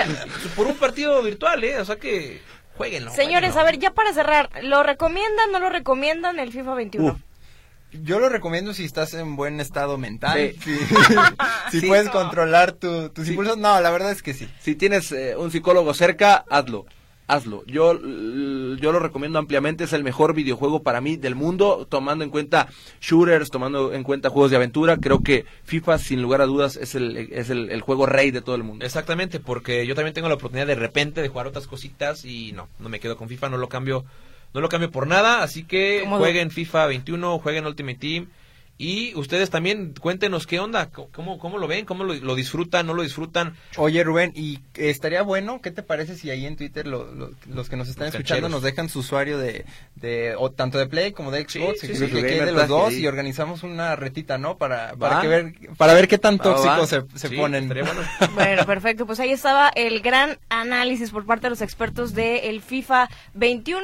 Por 0.57 0.67
un 0.67 0.75
partido 0.75 1.23
virtual, 1.23 1.63
¿eh? 1.63 1.79
O 1.79 1.85
sea 1.85 1.95
que 1.95 2.41
jueguenlo. 2.75 3.11
Señores, 3.11 3.53
jueguenlo. 3.53 3.61
a 3.61 3.63
ver, 3.63 3.79
ya 3.79 3.91
para 3.91 4.13
cerrar, 4.13 4.49
¿lo 4.63 4.83
recomiendan, 4.83 5.49
no 5.53 5.59
lo 5.59 5.69
recomiendan 5.69 6.39
el 6.39 6.51
FIFA 6.51 6.75
21? 6.75 7.11
Uf. 7.13 7.19
Yo 7.91 8.19
lo 8.19 8.29
recomiendo 8.29 8.73
si 8.73 8.85
estás 8.85 9.13
en 9.15 9.35
buen 9.35 9.59
estado 9.59 9.97
mental. 9.97 10.53
Sí. 10.63 10.75
Si, 10.75 10.85
si 11.71 11.79
Sí. 11.81 11.87
puedes 11.87 12.09
controlar 12.09 12.73
tu- 12.73 13.09
tus 13.09 13.25
Sí. 13.25 13.31
impulsos. 13.31 13.57
No, 13.57 13.79
la 13.81 13.89
verdad 13.91 14.11
es 14.11 14.21
que 14.21 14.33
sí. 14.33 14.47
Si 14.59 14.75
tienes 14.75 15.11
eh, 15.11 15.35
un 15.35 15.49
psicólogo 15.51 15.93
cerca, 15.93 16.45
hazlo. 16.49 16.85
Hazlo. 17.27 17.63
Yo, 17.67 17.93
yo 17.93 18.91
lo 18.91 18.97
recomiendo 18.99 19.37
ampliamente. 19.37 19.83
Es 19.83 19.93
el 19.93 20.03
mejor 20.03 20.33
videojuego 20.33 20.81
para 20.81 20.99
mí 20.99 21.15
del 21.15 21.35
mundo, 21.35 21.85
tomando 21.87 22.23
en 22.23 22.31
cuenta 22.31 22.67
shooters, 23.01 23.51
tomando 23.51 23.93
en 23.93 24.01
cuenta 24.03 24.31
juegos 24.31 24.49
de 24.49 24.57
aventura. 24.57 24.97
Creo 24.97 25.21
que 25.21 25.45
FIFA, 25.63 25.99
sin 25.99 26.23
lugar 26.23 26.41
a 26.41 26.45
dudas, 26.47 26.75
es 26.75 26.95
el, 26.95 27.17
es 27.31 27.51
el, 27.51 27.69
el 27.69 27.81
juego 27.81 28.07
rey 28.07 28.31
de 28.31 28.41
todo 28.41 28.55
el 28.55 28.63
mundo. 28.63 28.83
Exactamente, 28.83 29.39
porque 29.39 29.85
yo 29.85 29.93
también 29.93 30.15
tengo 30.15 30.27
la 30.27 30.33
oportunidad 30.35 30.65
de 30.65 30.73
repente 30.73 31.21
de 31.21 31.27
jugar 31.27 31.45
otras 31.45 31.67
cositas 31.67 32.25
y 32.25 32.51
no, 32.51 32.67
no 32.79 32.89
me 32.89 32.99
quedo 32.99 33.15
con 33.15 33.29
FIFA, 33.29 33.49
no 33.49 33.57
lo 33.57 33.69
cambio 33.69 34.05
no 34.53 34.61
lo 34.61 34.69
cambio 34.69 34.91
por 34.91 35.07
nada, 35.07 35.43
así 35.43 35.63
que 35.63 36.05
jueguen 36.07 36.51
FIFA 36.51 36.87
21, 36.87 37.39
jueguen 37.39 37.65
Ultimate 37.65 37.97
Team. 37.99 38.27
Y 38.81 39.13
ustedes 39.15 39.49
también 39.49 39.93
cuéntenos 39.99 40.47
qué 40.47 40.57
onda, 40.61 40.89
cómo, 40.89 41.37
cómo 41.37 41.57
lo 41.57 41.67
ven, 41.67 41.83
cómo 41.83 42.05
lo, 42.05 42.13
lo 42.13 42.33
disfrutan, 42.33 42.87
no 42.87 42.93
lo 42.93 43.03
disfrutan. 43.03 43.57
Oye, 43.75 44.05
Rubén, 44.05 44.31
y 44.37 44.59
estaría 44.75 45.21
bueno, 45.21 45.59
¿qué 45.61 45.69
te 45.69 45.83
parece 45.83 46.15
si 46.15 46.29
ahí 46.29 46.45
en 46.45 46.55
Twitter 46.55 46.87
lo- 46.87 47.11
lo- 47.13 47.31
los 47.49 47.67
que 47.69 47.75
nos 47.75 47.89
están 47.89 48.05
Los 48.05 48.15
escuchando 48.15 48.43
cancheros. 48.43 48.51
nos 48.51 48.61
dejan 48.63 48.87
su 48.87 48.99
usuario 48.99 49.37
de, 49.37 49.65
de 49.95 50.33
o 50.37 50.49
tanto 50.51 50.77
de 50.77 50.87
Play 50.87 51.11
como 51.11 51.29
de 51.29 51.41
Xbox, 51.41 51.81
Sí, 51.81 51.87
que, 51.89 51.95
sí, 51.95 52.05
que 52.07 52.07
sí. 52.07 52.21
quede 52.21 52.45
de 52.45 52.51
los 52.53 52.69
dos 52.69 52.93
y 52.93 53.05
organizamos 53.05 53.63
una 53.63 53.97
retita, 53.97 54.37
¿no? 54.37 54.55
Para, 54.57 54.93
para, 54.95 55.19
que 55.19 55.27
ver, 55.27 55.53
para 55.75 55.93
ver 55.93 56.07
qué 56.07 56.17
tan 56.17 56.37
tóxicos 56.37 56.87
se, 56.87 57.01
se 57.15 57.27
Sí, 57.27 57.35
ponen. 57.35 57.67
bueno. 57.67 57.91
Bueno, 58.33 58.65
perfecto. 58.65 59.05
Pues 59.05 59.19
ahí 59.19 59.31
estaba 59.31 59.67
el 59.75 59.99
gran 59.99 60.37
análisis 60.47 61.11
por 61.11 61.25
parte 61.25 61.47
de 61.47 61.49
los 61.49 61.61
expertos 61.61 62.13
del 62.13 62.61
FIFA 62.61 63.09
21. 63.33 63.83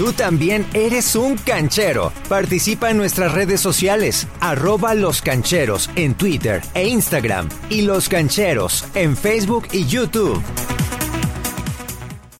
Tú 0.00 0.14
también 0.14 0.64
eres 0.72 1.14
un 1.14 1.36
canchero. 1.36 2.10
Participa 2.26 2.88
en 2.88 2.96
nuestras 2.96 3.34
redes 3.34 3.60
sociales, 3.60 4.26
arroba 4.40 4.94
los 4.94 5.20
cancheros 5.20 5.90
en 5.94 6.14
Twitter 6.14 6.62
e 6.72 6.88
Instagram 6.88 7.50
y 7.68 7.82
los 7.82 8.08
cancheros 8.08 8.86
en 8.94 9.14
Facebook 9.14 9.68
y 9.72 9.84
YouTube. 9.84 10.42